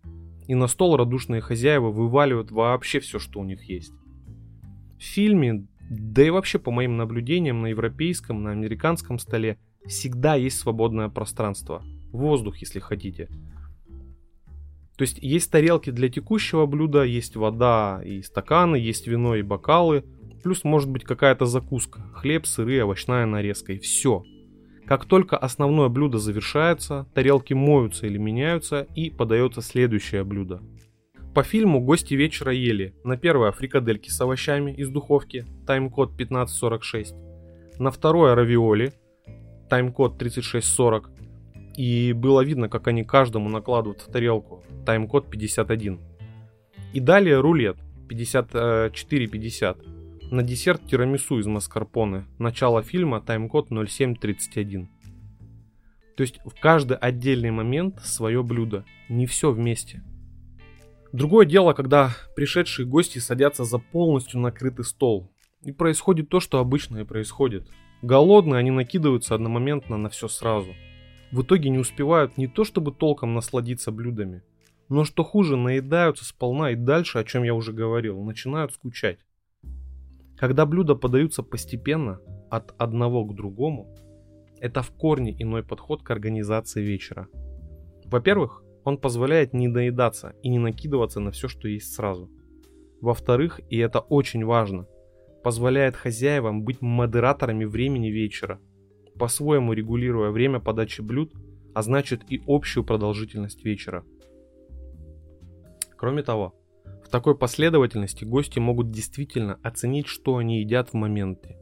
И 0.50 0.56
на 0.56 0.68
стол 0.68 0.98
радушные 0.98 1.40
хозяева 1.40 1.92
вываливают 1.92 2.52
вообще 2.52 3.00
все, 3.00 3.20
что 3.20 3.40
у 3.40 3.46
них 3.46 3.64
есть 3.70 3.94
в 5.00 5.04
фильме, 5.04 5.66
да 5.90 6.24
и 6.24 6.30
вообще 6.30 6.60
по 6.60 6.72
моим 6.72 6.98
наблюдениям 6.98 7.62
на 7.62 7.68
европейском, 7.68 8.44
на 8.44 8.52
американском 8.52 9.18
столе, 9.18 9.58
всегда 9.86 10.36
есть 10.36 10.60
свободное 10.60 11.10
пространство. 11.10 11.82
Воздух, 12.12 12.58
если 12.58 12.80
хотите. 12.80 13.30
То 14.98 15.04
есть 15.04 15.18
есть 15.20 15.50
тарелки 15.50 15.90
для 15.90 16.10
текущего 16.10 16.66
блюда, 16.66 17.04
есть 17.04 17.38
вода 17.38 18.02
и 18.04 18.22
стаканы, 18.22 18.76
есть 18.76 19.08
вино 19.08 19.36
и 19.36 19.42
бокалы, 19.42 20.04
плюс 20.44 20.66
может 20.66 20.90
быть 20.90 21.06
какая-то 21.06 21.46
закуска, 21.46 22.02
хлеб, 22.14 22.46
сыры, 22.46 22.84
овощная 22.84 23.26
нарезка 23.26 23.74
и 23.74 23.80
все. 23.80 24.24
Как 24.90 25.06
только 25.06 25.38
основное 25.38 25.88
блюдо 25.88 26.18
завершается, 26.18 27.06
тарелки 27.14 27.54
моются 27.54 28.08
или 28.08 28.18
меняются 28.18 28.88
и 28.96 29.12
подается 29.12 29.62
следующее 29.62 30.24
блюдо. 30.24 30.64
По 31.36 31.44
фильму 31.44 31.80
гости 31.80 32.16
вечера 32.16 32.52
ели 32.52 32.96
на 33.04 33.16
первое 33.16 33.52
фрикадельки 33.52 34.10
с 34.10 34.20
овощами 34.20 34.72
из 34.72 34.90
духовки, 34.90 35.46
тайм-код 35.68 36.14
1546, 36.14 37.14
на 37.78 37.92
второе 37.92 38.34
равиоли, 38.34 38.94
тайм-код 39.70 40.18
3640, 40.18 41.12
и 41.78 42.12
было 42.14 42.42
видно, 42.44 42.68
как 42.68 42.88
они 42.88 43.04
каждому 43.04 43.48
накладывают 43.48 44.02
в 44.02 44.12
тарелку, 44.12 44.64
тайм-код 44.88 45.30
51. 45.30 46.00
И 46.94 47.00
далее 47.00 47.40
рулет 47.40 47.78
5450. 48.08 49.99
На 50.32 50.44
десерт 50.44 50.86
тирамису 50.86 51.40
из 51.40 51.48
маскарпоне. 51.48 52.26
Начало 52.38 52.84
фильма, 52.84 53.20
тайм-код 53.20 53.70
0731. 53.70 54.88
То 56.16 56.22
есть 56.22 56.40
в 56.46 56.54
каждый 56.60 56.98
отдельный 56.98 57.50
момент 57.50 58.00
свое 58.04 58.44
блюдо. 58.44 58.86
Не 59.10 59.26
все 59.26 59.52
вместе. 59.52 60.04
Другое 61.12 61.48
дело, 61.48 61.74
когда 61.74 62.16
пришедшие 62.36 62.86
гости 62.86 63.18
садятся 63.18 63.64
за 63.64 63.80
полностью 63.80 64.40
накрытый 64.40 64.86
стол. 64.86 65.32
И 65.64 65.72
происходит 65.72 66.30
то, 66.30 66.40
что 66.40 66.60
обычно 66.60 67.00
и 67.00 67.06
происходит. 67.06 67.68
Голодные 68.04 68.60
они 68.60 68.70
накидываются 68.70 69.34
одномоментно 69.34 69.98
на 69.98 70.10
все 70.10 70.28
сразу. 70.28 70.76
В 71.32 71.42
итоге 71.42 71.72
не 71.72 71.80
успевают 71.80 72.38
не 72.38 72.46
то 72.46 72.64
чтобы 72.64 72.92
толком 72.92 73.34
насладиться 73.34 73.92
блюдами, 73.92 74.44
но 74.90 75.06
что 75.06 75.24
хуже, 75.24 75.58
наедаются 75.58 76.24
сполна 76.24 76.70
и 76.70 76.76
дальше, 76.76 77.18
о 77.18 77.24
чем 77.24 77.42
я 77.42 77.56
уже 77.56 77.74
говорил, 77.74 78.24
начинают 78.24 78.74
скучать. 78.74 79.18
Когда 80.40 80.66
блюда 80.66 80.96
подаются 80.96 81.44
постепенно, 81.44 82.22
от 82.50 82.74
одного 82.78 83.26
к 83.26 83.36
другому, 83.36 83.94
это 84.62 84.82
в 84.82 84.92
корне 84.92 85.36
иной 85.38 85.64
подход 85.64 86.02
к 86.02 86.10
организации 86.12 86.82
вечера. 86.82 87.28
Во-первых, 88.06 88.64
он 88.86 88.98
позволяет 88.98 89.54
не 89.54 89.68
доедаться 89.68 90.34
и 90.42 90.48
не 90.48 90.58
накидываться 90.58 91.20
на 91.20 91.32
все, 91.32 91.50
что 91.50 91.68
есть 91.68 91.94
сразу. 91.94 92.32
Во-вторых, 93.02 93.60
и 93.70 93.78
это 93.78 94.00
очень 94.00 94.46
важно, 94.46 94.88
позволяет 95.44 95.98
хозяевам 95.98 96.64
быть 96.64 96.82
модераторами 96.82 97.66
времени 97.66 98.08
вечера, 98.08 98.62
по-своему 99.20 99.74
регулируя 99.74 100.32
время 100.32 100.62
подачи 100.62 101.02
блюд, 101.02 101.34
а 101.76 101.82
значит 101.82 102.22
и 102.30 102.42
общую 102.48 102.86
продолжительность 102.86 103.66
вечера. 103.66 104.06
Кроме 105.98 106.24
того, 106.24 106.56
в 107.10 107.12
такой 107.12 107.36
последовательности 107.36 108.24
гости 108.24 108.60
могут 108.60 108.92
действительно 108.92 109.60
оценить, 109.64 110.06
что 110.06 110.38
они 110.38 110.60
едят 110.60 110.90
в 110.90 110.94
моменте. 110.94 111.58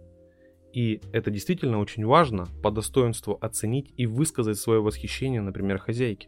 И 0.74 1.00
это 1.14 1.32
действительно 1.32 1.80
очень 1.80 2.06
важно 2.06 2.48
по 2.62 2.70
достоинству 2.70 3.38
оценить 3.40 3.94
и 3.96 4.08
высказать 4.08 4.58
свое 4.58 4.82
восхищение, 4.82 5.40
например, 5.40 5.78
хозяйке. 5.78 6.28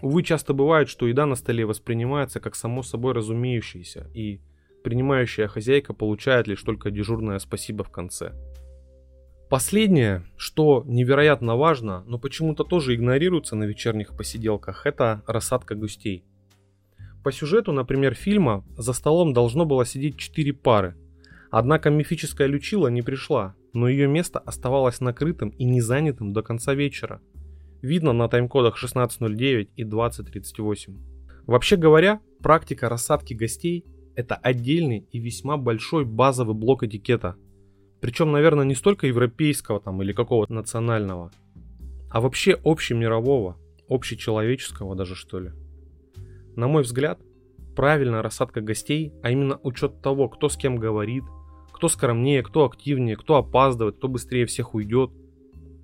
Увы, 0.00 0.22
часто 0.22 0.54
бывает, 0.54 0.88
что 0.88 1.08
еда 1.08 1.26
на 1.26 1.34
столе 1.34 1.66
воспринимается 1.66 2.38
как 2.38 2.54
само 2.54 2.84
собой 2.84 3.14
разумеющаяся, 3.14 4.08
и 4.14 4.40
принимающая 4.84 5.48
хозяйка 5.48 5.92
получает 5.92 6.46
лишь 6.46 6.62
только 6.62 6.92
дежурное 6.92 7.40
спасибо 7.40 7.82
в 7.82 7.90
конце. 7.90 8.32
Последнее, 9.48 10.22
что 10.36 10.84
невероятно 10.86 11.56
важно, 11.56 12.04
но 12.06 12.20
почему-то 12.20 12.62
тоже 12.62 12.94
игнорируется 12.94 13.56
на 13.56 13.64
вечерних 13.64 14.16
посиделках, 14.16 14.86
это 14.86 15.24
рассадка 15.26 15.74
гостей. 15.74 16.24
По 17.22 17.32
сюжету, 17.32 17.72
например, 17.72 18.14
фильма 18.14 18.64
за 18.76 18.92
столом 18.92 19.32
должно 19.32 19.64
было 19.64 19.84
сидеть 19.84 20.16
4 20.16 20.52
пары. 20.52 20.96
Однако 21.50 21.90
мифическая 21.90 22.48
Лючила 22.48 22.88
не 22.88 23.02
пришла, 23.02 23.54
но 23.72 23.88
ее 23.88 24.06
место 24.06 24.38
оставалось 24.38 25.00
накрытым 25.00 25.50
и 25.50 25.64
не 25.64 25.80
занятым 25.80 26.32
до 26.32 26.42
конца 26.42 26.74
вечера– 26.74 27.20
видно 27.82 28.12
на 28.12 28.28
тайм-кодах 28.28 28.82
16.09 28.82 29.68
и 29.76 29.84
20.38. 29.84 30.98
Вообще 31.46 31.76
говоря, 31.76 32.20
практика 32.42 32.88
рассадки 32.88 33.34
гостей– 33.34 33.84
это 34.14 34.34
отдельный 34.34 35.06
и 35.10 35.18
весьма 35.18 35.56
большой 35.56 36.04
базовый 36.04 36.54
блок 36.54 36.82
этикета. 36.82 37.36
Причем, 38.00 38.32
наверное, 38.32 38.64
не 38.64 38.74
столько 38.74 39.06
европейского 39.06 39.80
там 39.80 40.02
или 40.02 40.12
какого-то 40.12 40.52
национального, 40.52 41.32
а 42.10 42.20
вообще 42.20 42.58
общемирового, 42.64 43.56
общечеловеческого 43.88 44.94
даже 44.96 45.14
что 45.14 45.40
ли. 45.40 45.52
На 46.56 46.66
мой 46.66 46.82
взгляд, 46.82 47.20
правильная 47.76 48.22
рассадка 48.22 48.60
гостей, 48.60 49.12
а 49.22 49.30
именно 49.30 49.58
учет 49.62 50.02
того, 50.02 50.28
кто 50.28 50.48
с 50.48 50.56
кем 50.56 50.76
говорит, 50.76 51.24
кто 51.72 51.88
скромнее, 51.88 52.42
кто 52.42 52.64
активнее, 52.64 53.16
кто 53.16 53.36
опаздывает, 53.36 53.96
кто 53.96 54.08
быстрее 54.08 54.46
всех 54.46 54.74
уйдет, 54.74 55.10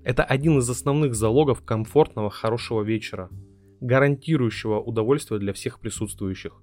это 0.05 0.23
один 0.23 0.59
из 0.59 0.69
основных 0.69 1.15
залогов 1.15 1.65
комфортного 1.65 2.31
хорошего 2.31 2.83
вечера, 2.83 3.31
гарантирующего 3.81 4.79
удовольствие 4.79 5.41
для 5.41 5.53
всех 5.53 5.81
присутствующих. 5.81 6.61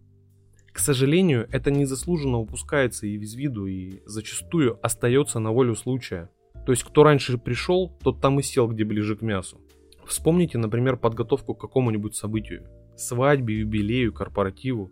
К 0.71 0.79
сожалению, 0.79 1.47
это 1.51 1.69
незаслуженно 1.69 2.39
упускается 2.39 3.05
и 3.05 3.15
из 3.17 3.35
виду, 3.35 3.67
и 3.67 4.01
зачастую 4.05 4.79
остается 4.81 5.39
на 5.39 5.51
волю 5.51 5.75
случая. 5.75 6.29
То 6.65 6.71
есть, 6.71 6.83
кто 6.83 7.03
раньше 7.03 7.37
пришел, 7.37 7.95
тот 8.01 8.21
там 8.21 8.39
и 8.39 8.43
сел, 8.43 8.67
где 8.67 8.83
ближе 8.83 9.15
к 9.15 9.21
мясу. 9.21 9.59
Вспомните, 10.05 10.57
например, 10.57 10.97
подготовку 10.97 11.53
к 11.53 11.61
какому-нибудь 11.61 12.15
событию. 12.15 12.65
Свадьбе, 12.95 13.59
юбилею, 13.59 14.13
корпоративу. 14.13 14.91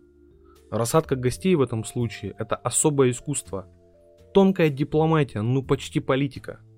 Рассадка 0.70 1.16
гостей 1.16 1.54
в 1.54 1.62
этом 1.62 1.84
случае– 1.84 2.34
это 2.38 2.56
особое 2.56 3.10
искусство. 3.10 3.66
Тонкая 4.32 4.70
дипломатия, 4.70 5.42
ну 5.42 5.62
почти 5.62 6.00
политика– 6.00 6.60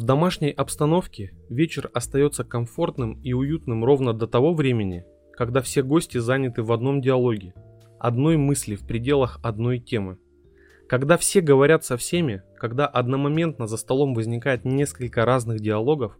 в 0.00 0.04
домашней 0.04 0.50
обстановке 0.50 1.34
вечер 1.50 1.90
остается 1.92 2.42
комфортным 2.42 3.20
и 3.22 3.34
уютным 3.34 3.84
ровно 3.84 4.14
до 4.14 4.26
того 4.26 4.54
времени, 4.54 5.04
когда 5.32 5.60
все 5.60 5.82
гости 5.82 6.16
заняты 6.16 6.62
в 6.62 6.72
одном 6.72 7.02
диалоге, 7.02 7.52
одной 7.98 8.38
мысли 8.38 8.76
в 8.76 8.86
пределах 8.86 9.38
одной 9.42 9.78
темы. 9.78 10.16
Когда 10.88 11.18
все 11.18 11.42
говорят 11.42 11.84
со 11.84 11.98
всеми, 11.98 12.42
когда 12.56 12.86
одномоментно 12.86 13.66
за 13.66 13.76
столом 13.76 14.14
возникает 14.14 14.64
несколько 14.64 15.26
разных 15.26 15.60
диалогов, 15.60 16.16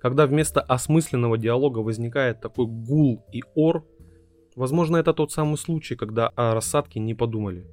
когда 0.00 0.26
вместо 0.26 0.60
осмысленного 0.60 1.38
диалога 1.38 1.78
возникает 1.78 2.40
такой 2.40 2.66
гул 2.66 3.24
и 3.32 3.42
ор, 3.54 3.84
Возможно, 4.58 4.96
это 4.96 5.12
тот 5.12 5.30
самый 5.30 5.56
случай, 5.56 5.94
когда 5.94 6.30
о 6.30 6.52
рассадке 6.52 6.98
не 6.98 7.14
подумали. 7.14 7.64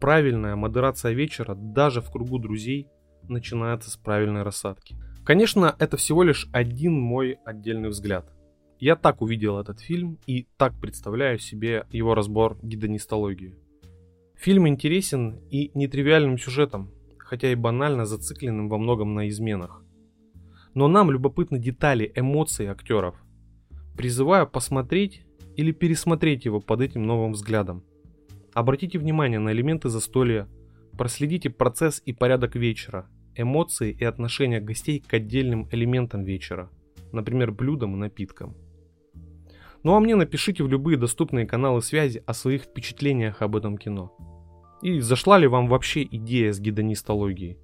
Правильная 0.00 0.56
модерация 0.56 1.12
вечера 1.12 1.54
даже 1.54 2.00
в 2.00 2.10
кругу 2.10 2.40
друзей 2.40 2.88
начинается 3.28 3.88
с 3.88 3.96
правильной 3.96 4.42
рассадки. 4.42 4.96
Конечно, 5.24 5.76
это 5.78 5.96
всего 5.96 6.24
лишь 6.24 6.48
один 6.52 6.94
мой 6.94 7.38
отдельный 7.44 7.90
взгляд. 7.90 8.28
Я 8.80 8.96
так 8.96 9.22
увидел 9.22 9.60
этот 9.60 9.78
фильм 9.78 10.18
и 10.26 10.48
так 10.56 10.80
представляю 10.80 11.38
себе 11.38 11.86
его 11.92 12.16
разбор 12.16 12.58
гидонистологии. 12.60 13.54
Фильм 14.34 14.66
интересен 14.66 15.42
и 15.48 15.70
нетривиальным 15.74 16.38
сюжетом, 16.38 16.90
хотя 17.18 17.52
и 17.52 17.54
банально 17.54 18.04
зацикленным 18.04 18.68
во 18.68 18.78
многом 18.78 19.14
на 19.14 19.28
изменах. 19.28 19.81
Но 20.74 20.88
нам 20.88 21.10
любопытны 21.10 21.58
детали, 21.58 22.10
эмоции 22.14 22.66
актеров. 22.66 23.16
Призываю 23.96 24.46
посмотреть 24.46 25.22
или 25.56 25.70
пересмотреть 25.72 26.44
его 26.44 26.60
под 26.60 26.80
этим 26.80 27.02
новым 27.02 27.32
взглядом. 27.32 27.84
Обратите 28.54 28.98
внимание 28.98 29.38
на 29.38 29.52
элементы 29.52 29.88
застолья, 29.88 30.48
проследите 30.96 31.50
процесс 31.50 32.02
и 32.04 32.12
порядок 32.12 32.56
вечера, 32.56 33.06
эмоции 33.34 33.96
и 33.98 34.04
отношения 34.04 34.60
гостей 34.60 35.00
к 35.00 35.12
отдельным 35.14 35.68
элементам 35.70 36.24
вечера, 36.24 36.70
например, 37.12 37.52
блюдам 37.52 37.94
и 37.94 37.98
напиткам. 37.98 38.56
Ну 39.82 39.94
а 39.94 40.00
мне 40.00 40.14
напишите 40.14 40.62
в 40.62 40.68
любые 40.68 40.96
доступные 40.96 41.46
каналы 41.46 41.82
связи 41.82 42.22
о 42.26 42.34
своих 42.34 42.62
впечатлениях 42.62 43.42
об 43.42 43.56
этом 43.56 43.76
кино. 43.76 44.16
И 44.80 45.00
зашла 45.00 45.38
ли 45.38 45.46
вам 45.46 45.68
вообще 45.68 46.02
идея 46.04 46.52
с 46.52 46.60
гидонистологией? 46.60 47.58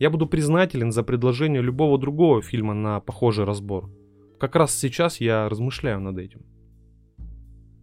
Я 0.00 0.08
буду 0.08 0.26
признателен 0.26 0.92
за 0.92 1.02
предложение 1.02 1.60
любого 1.60 1.98
другого 1.98 2.40
фильма 2.40 2.72
на 2.72 3.00
похожий 3.00 3.44
разбор. 3.44 3.90
Как 4.38 4.56
раз 4.56 4.74
сейчас 4.74 5.20
я 5.20 5.46
размышляю 5.46 6.00
над 6.00 6.16
этим. 6.16 6.46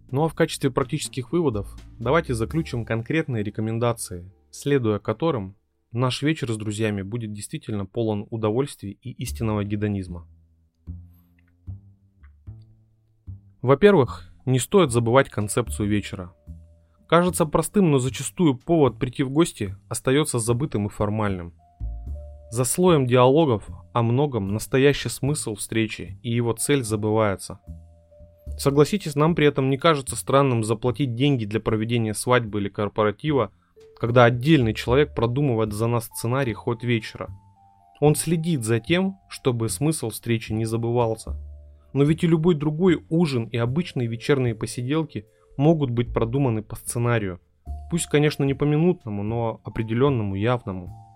Ну 0.10 0.24
а 0.24 0.28
в 0.28 0.34
качестве 0.34 0.72
практических 0.72 1.32
выводов 1.32 1.78
давайте 2.00 2.34
заключим 2.34 2.86
конкретные 2.86 3.44
рекомендации, 3.44 4.32
следуя 4.50 4.98
которым 4.98 5.56
наш 5.92 6.24
вечер 6.24 6.52
с 6.52 6.58
друзьями 6.58 7.04
будет 7.04 7.34
действительно 7.34 7.86
полон 7.86 8.26
удовольствий 8.32 8.98
и 9.00 9.12
истинного 9.12 9.64
гедонизма. 9.64 10.28
Во-первых, 13.62 14.34
не 14.48 14.58
стоит 14.58 14.90
забывать 14.90 15.30
концепцию 15.30 15.88
вечера. 15.88 16.34
Кажется 17.08 17.46
простым, 17.46 17.92
но 17.92 18.00
зачастую 18.00 18.58
повод 18.58 18.98
прийти 18.98 19.22
в 19.22 19.30
гости 19.30 19.76
остается 19.88 20.40
забытым 20.40 20.88
и 20.88 20.90
формальным. 20.90 21.54
За 22.50 22.64
слоем 22.64 23.08
диалогов 23.08 23.70
о 23.94 24.04
многом 24.04 24.54
настоящий 24.54 25.10
смысл 25.10 25.56
встречи 25.56 26.20
и 26.24 26.32
его 26.32 26.54
цель 26.54 26.84
забывается. 26.84 27.60
Согласитесь, 28.58 29.16
нам 29.16 29.36
при 29.36 29.48
этом 29.48 29.70
не 29.70 29.78
кажется 29.78 30.16
странным 30.16 30.64
заплатить 30.64 31.16
деньги 31.16 31.46
для 31.46 31.60
проведения 31.60 32.14
свадьбы 32.14 32.60
или 32.60 32.70
корпоратива, 32.70 33.52
когда 34.00 34.26
отдельный 34.26 34.74
человек 34.74 35.14
продумывает 35.14 35.74
за 35.74 35.88
нас 35.88 36.06
сценарий 36.06 36.54
ход 36.54 36.84
вечера. 36.84 37.30
Он 38.00 38.16
следит 38.16 38.64
за 38.64 38.80
тем, 38.80 39.18
чтобы 39.28 39.70
смысл 39.70 40.10
встречи 40.10 40.54
не 40.54 40.66
забывался– 40.66 41.36
но 41.98 42.04
ведь 42.04 42.24
и 42.24 42.28
любой 42.28 42.54
другой 42.54 43.04
ужин 43.10 43.46
и 43.46 43.58
обычные 43.58 44.08
вечерние 44.08 44.54
посиделки 44.54 45.26
могут 45.58 45.90
быть 45.90 46.14
продуманы 46.14 46.62
по 46.62 46.76
сценарию. 46.76 47.40
Пусть, 47.90 48.06
конечно, 48.06 48.44
не 48.44 48.54
по 48.54 48.66
минутному, 48.66 49.24
но 49.24 49.62
определенному, 49.64 50.36
явному. 50.36 51.07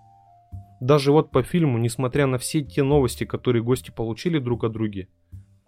Даже 0.82 1.12
вот 1.12 1.30
по 1.30 1.44
фильму, 1.44 1.78
несмотря 1.78 2.26
на 2.26 2.38
все 2.38 2.60
те 2.60 2.82
новости, 2.82 3.22
которые 3.22 3.62
гости 3.62 3.92
получили 3.92 4.40
друг 4.40 4.64
о 4.64 4.68
друге, 4.68 5.06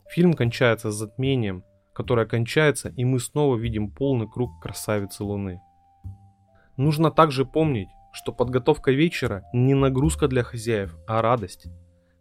фильм 0.09 0.35
кончается 0.35 0.91
с 0.91 0.97
затмением, 0.97 1.63
которое 1.95 2.27
кончается, 2.27 2.89
и 2.89 3.05
мы 3.05 3.21
снова 3.21 3.55
видим 3.55 3.93
полный 3.93 4.29
круг 4.29 4.61
красавицы 4.61 5.23
Луны. 5.23 5.61
Нужно 6.77 7.13
также 7.13 7.45
помнить, 7.45 7.87
что 8.13 8.33
подготовка 8.33 8.91
вечера 8.91 9.45
не 9.53 9.75
нагрузка 9.75 10.27
для 10.27 10.43
хозяев, 10.43 10.97
а 11.07 11.23
радость. 11.23 11.69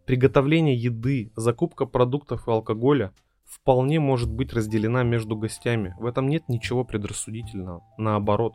Приготовление 0.06 0.75
еды, 0.75 1.32
закупка 1.36 1.88
продуктов 1.88 2.47
и 2.47 2.51
алкоголя 2.51 3.12
вполне 3.43 3.99
может 3.99 4.32
быть 4.32 4.53
разделена 4.53 5.01
между 5.01 5.36
гостями. 5.36 5.95
В 5.97 6.06
этом 6.06 6.29
нет 6.29 6.47
ничего 6.47 6.84
предрассудительного. 6.84 7.82
Наоборот, 7.97 8.53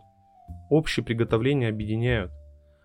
общее 0.71 1.05
приготовление 1.05 1.71
объединяют. 1.71 2.31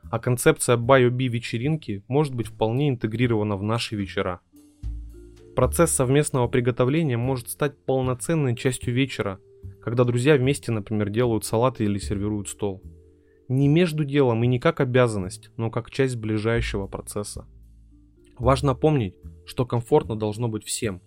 А 0.10 0.20
концепция 0.20 0.78
Buy 0.78 1.10
вечеринки 1.10 2.04
может 2.08 2.36
быть 2.36 2.48
вполне 2.48 2.90
интегрирована 2.90 3.58
в 3.58 3.64
наши 3.64 3.96
вечера. 3.96 4.42
Процесс 5.56 5.92
совместного 5.92 6.48
приготовления 6.48 7.18
может 7.18 7.50
стать 7.50 7.78
полноценной 7.86 8.56
частью 8.56 8.94
вечера, 8.94 9.40
когда 9.82 10.04
друзья 10.04 10.36
вместе, 10.36 10.72
например, 10.72 11.10
делают 11.10 11.46
салаты 11.46 11.84
или 11.84 12.00
сервируют 12.00 12.50
стол. 12.50 12.82
Не 13.50 13.68
между 13.68 14.06
делом 14.06 14.44
и 14.44 14.48
не 14.48 14.60
как 14.60 14.80
обязанность, 14.80 15.52
но 15.58 15.70
как 15.70 15.92
часть 15.92 16.16
ближайшего 16.16 16.88
процесса. 16.88 17.46
Важно 18.40 18.74
помнить, 18.74 19.16
что 19.46 19.66
комфортно 19.66 20.16
должно 20.16 20.48
быть 20.48 20.64
всем. 20.64 21.02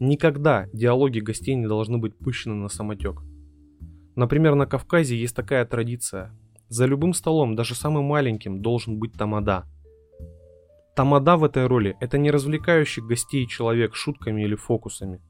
Никогда 0.00 0.66
диалоги 0.72 1.20
гостей 1.20 1.54
не 1.54 1.66
должны 1.66 1.98
быть 1.98 2.16
пущены 2.16 2.54
на 2.54 2.68
самотек. 2.68 3.22
Например, 4.16 4.54
на 4.54 4.66
Кавказе 4.66 5.16
есть 5.16 5.36
такая 5.36 5.64
традиция. 5.64 6.36
За 6.70 6.86
любым 6.86 7.14
столом, 7.14 7.56
даже 7.56 7.74
самым 7.74 8.04
маленьким, 8.04 8.62
должен 8.62 8.96
быть 8.96 9.14
тамада. 9.14 9.64
Тамада 10.94 11.36
в 11.36 11.42
этой 11.42 11.66
роли– 11.66 11.96
это 12.00 12.16
не 12.16 12.30
развлекающий 12.30 13.02
гостей 13.02 13.44
человек 13.48 13.96
шутками 13.96 14.44
или 14.44 14.54
фокусами. 14.54 15.20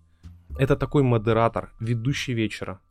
Это 0.58 0.76
такой 0.76 1.02
модератор, 1.02 1.72
ведущий 1.80 2.34
вечера. 2.34 2.82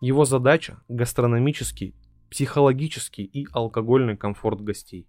Его 0.00 0.24
задача– 0.24 0.80
гастрономический, 0.88 1.96
психологический 2.30 3.24
и 3.24 3.48
алкогольный 3.52 4.16
комфорт 4.16 4.60
гостей. 4.60 5.08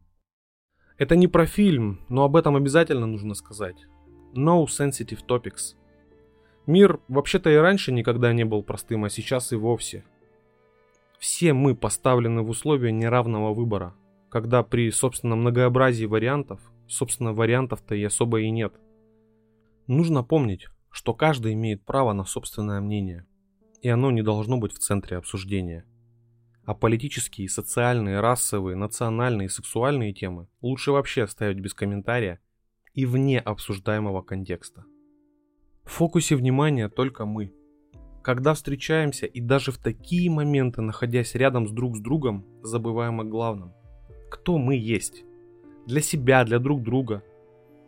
Это 0.97 1.15
не 1.15 1.28
про 1.28 1.45
фильм, 1.45 1.99
но 2.10 2.23
об 2.23 2.36
этом 2.36 2.56
обязательно 2.56 3.06
нужно 3.06 3.36
сказать. 3.36 3.86
No 4.34 4.65
sensitive 4.65 5.23
topics. 5.28 5.75
Мир 6.65 6.99
вообще-то 7.08 7.52
и 7.52 7.56
раньше 7.56 7.91
никогда 7.91 8.34
не 8.34 8.45
был 8.45 8.63
простым, 8.63 9.04
а 9.04 9.12
сейчас 9.12 9.52
и 9.52 9.56
вовсе. 9.56 10.06
Все 11.19 11.51
мы 11.51 11.75
поставлены 11.75 12.43
в 12.43 12.49
условия 12.49 12.93
неравного 12.93 13.53
выбора, 13.53 13.93
когда 14.29 14.63
при 14.63 14.89
собственном 14.89 15.41
многообразии 15.41 16.05
вариантов, 16.05 16.62
собственно 16.88 17.34
вариантов-то 17.34 17.93
и 17.93 18.03
особо 18.03 18.39
и 18.39 18.49
нет. 18.49 18.73
Нужно 19.86 20.23
помнить, 20.23 20.67
что 20.89 21.13
каждый 21.13 21.53
имеет 21.53 21.84
право 21.84 22.13
на 22.13 22.23
собственное 22.23 22.79
мнение, 22.79 23.27
и 23.82 23.89
оно 23.89 24.12
не 24.12 24.21
должно 24.21 24.58
быть 24.58 24.71
в 24.71 24.79
центре 24.79 25.17
обсуждения. 25.17 25.86
А 26.63 26.73
политические, 26.73 27.49
социальные, 27.49 28.21
расовые, 28.21 28.77
национальные 28.77 29.47
и 29.47 29.49
сексуальные 29.49 30.13
темы 30.13 30.47
лучше 30.62 30.93
вообще 30.93 31.23
оставить 31.23 31.60
без 31.60 31.73
комментария 31.73 32.39
и 32.93 33.05
вне 33.05 33.39
обсуждаемого 33.39 34.21
контекста. 34.21 34.86
В 35.84 35.91
фокусе 35.91 36.38
внимания 36.38 36.88
только 36.88 37.25
мы. 37.25 37.53
Когда 38.30 38.54
встречаемся 38.54 39.26
и 39.26 39.42
даже 39.42 39.72
в 39.72 39.80
такие 39.80 40.30
моменты, 40.30 40.84
находясь 40.84 41.34
рядом 41.34 41.68
с 41.68 41.72
друг 41.72 41.98
с 41.98 42.00
другом, 42.00 42.46
забываем 42.62 43.20
о 43.20 43.24
главном. 43.24 43.74
Кто 44.30 44.60
мы 44.60 44.76
есть? 44.76 45.24
Для 45.88 46.00
себя, 46.00 46.44
для 46.44 46.60
друг 46.60 46.84
друга. 46.84 47.24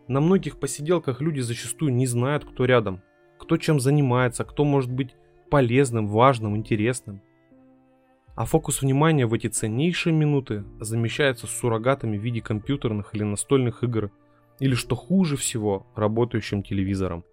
На 0.08 0.20
многих 0.20 0.58
посиделках 0.58 1.20
люди 1.20 1.38
зачастую 1.38 1.94
не 1.94 2.08
знают, 2.08 2.44
кто 2.44 2.64
рядом, 2.64 3.02
кто 3.38 3.56
чем 3.56 3.78
занимается, 3.78 4.42
кто 4.42 4.64
может 4.64 4.90
быть 4.90 5.14
полезным, 5.48 6.08
важным, 6.08 6.56
интересным– 6.56 7.22
а 8.34 8.44
фокус 8.44 8.82
внимания 8.82 9.26
в 9.26 9.34
эти 9.34 9.46
ценнейшие 9.46 10.12
минуты 10.12 10.64
замещается 10.80 11.46
суррогатами 11.46 12.18
в 12.18 12.22
виде 12.22 12.40
компьютерных 12.40 13.14
или 13.14 13.22
настольных 13.22 13.84
игр, 13.84 14.10
или 14.58 14.74
что 14.74 14.96
хуже 14.96 15.36
всего, 15.36 15.86
работающим 15.94 16.64
телевизором. 16.64 17.24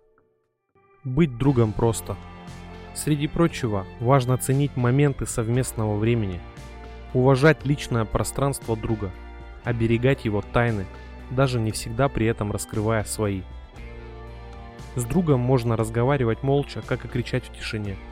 Быть 1.06 1.38
другом 1.38 1.72
просто. 1.72 2.16
Среди 2.94 3.28
прочего, 3.28 3.86
важно 4.00 4.38
ценить 4.38 4.76
моменты 4.76 5.26
совместного 5.26 5.98
времени, 5.98 6.40
уважать 7.14 7.66
личное 7.66 8.06
пространство 8.06 8.76
друга, 8.76 9.12
оберегать 9.64 10.26
его 10.26 10.42
тайны, 10.42 10.86
даже 11.30 11.60
не 11.60 11.72
всегда 11.72 12.10
при 12.10 12.26
этом 12.26 12.52
раскрывая 12.52 13.04
свои. 13.04 13.42
С 14.96 15.04
другом 15.06 15.40
можно 15.40 15.78
разговаривать 15.78 16.44
молча, 16.44 16.82
как 16.86 17.06
и 17.06 17.08
кричать 17.08 17.46
в 17.46 17.58
тишине– 17.58 17.96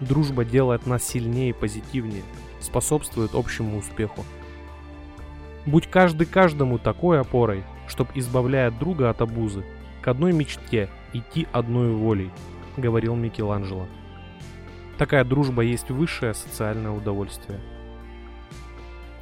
Дружба 0.00 0.44
делает 0.44 0.86
нас 0.86 1.04
сильнее 1.04 1.50
и 1.50 1.54
позитивнее, 1.54 2.22
способствует 2.60 3.34
общему 3.34 3.78
успеху. 3.78 4.24
Будь 5.64 5.88
каждый 5.88 6.26
каждому 6.26 6.78
такой 6.78 7.20
опорой, 7.20 7.64
чтоб, 7.88 8.08
избавляя 8.14 8.70
друга 8.70 9.10
от 9.10 9.22
обузы, 9.22 9.64
к 10.02 10.08
одной 10.08 10.32
мечте 10.32 10.88
идти 11.12 11.48
одной 11.52 11.92
волей, 11.92 12.30
говорил 12.76 13.14
Микеланджело. 13.14 13.86
Такая 14.98 15.24
дружба 15.24 15.62
есть 15.62 15.90
высшее 15.90 16.34
социальное 16.34 16.90
удовольствие. 16.90 17.60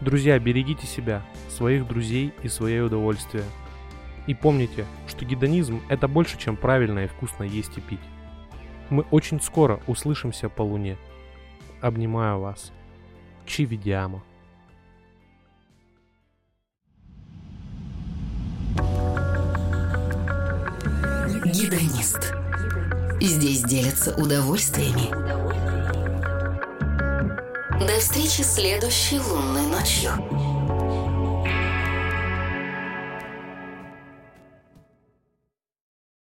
Друзья, 0.01 0.38
берегите 0.38 0.87
себя, 0.87 1.23
своих 1.49 1.87
друзей 1.87 2.33
и 2.43 2.49
свое 2.49 2.83
удовольствие. 2.85 3.45
И 4.27 4.35
помните, 4.35 4.87
что 5.07 5.25
гедонизм– 5.25 5.83
это 5.88 6.09
больше, 6.09 6.38
чем 6.38 6.57
правильно 6.57 7.01
и 7.01 7.07
вкусно 7.07 7.43
есть 7.43 7.77
и 7.79 7.81
пить. 7.81 8.01
Мы 8.90 9.05
очень 9.11 9.40
скоро 9.40 9.81
услышимся 9.87 10.49
по 10.49 10.62
луне. 10.62 10.97
Обнимаю 11.81 12.40
вас. 12.40 12.73
Чивидиамо. 13.47 14.23
Гидронист. 21.45 22.43
Здесь 23.20 23.62
делятся 23.62 24.14
удовольствиями. 24.14 25.11
До 27.81 27.98
встречи 27.98 28.42
следующей 28.42 29.20
лунной 29.20 29.66
ночью. 29.66 30.54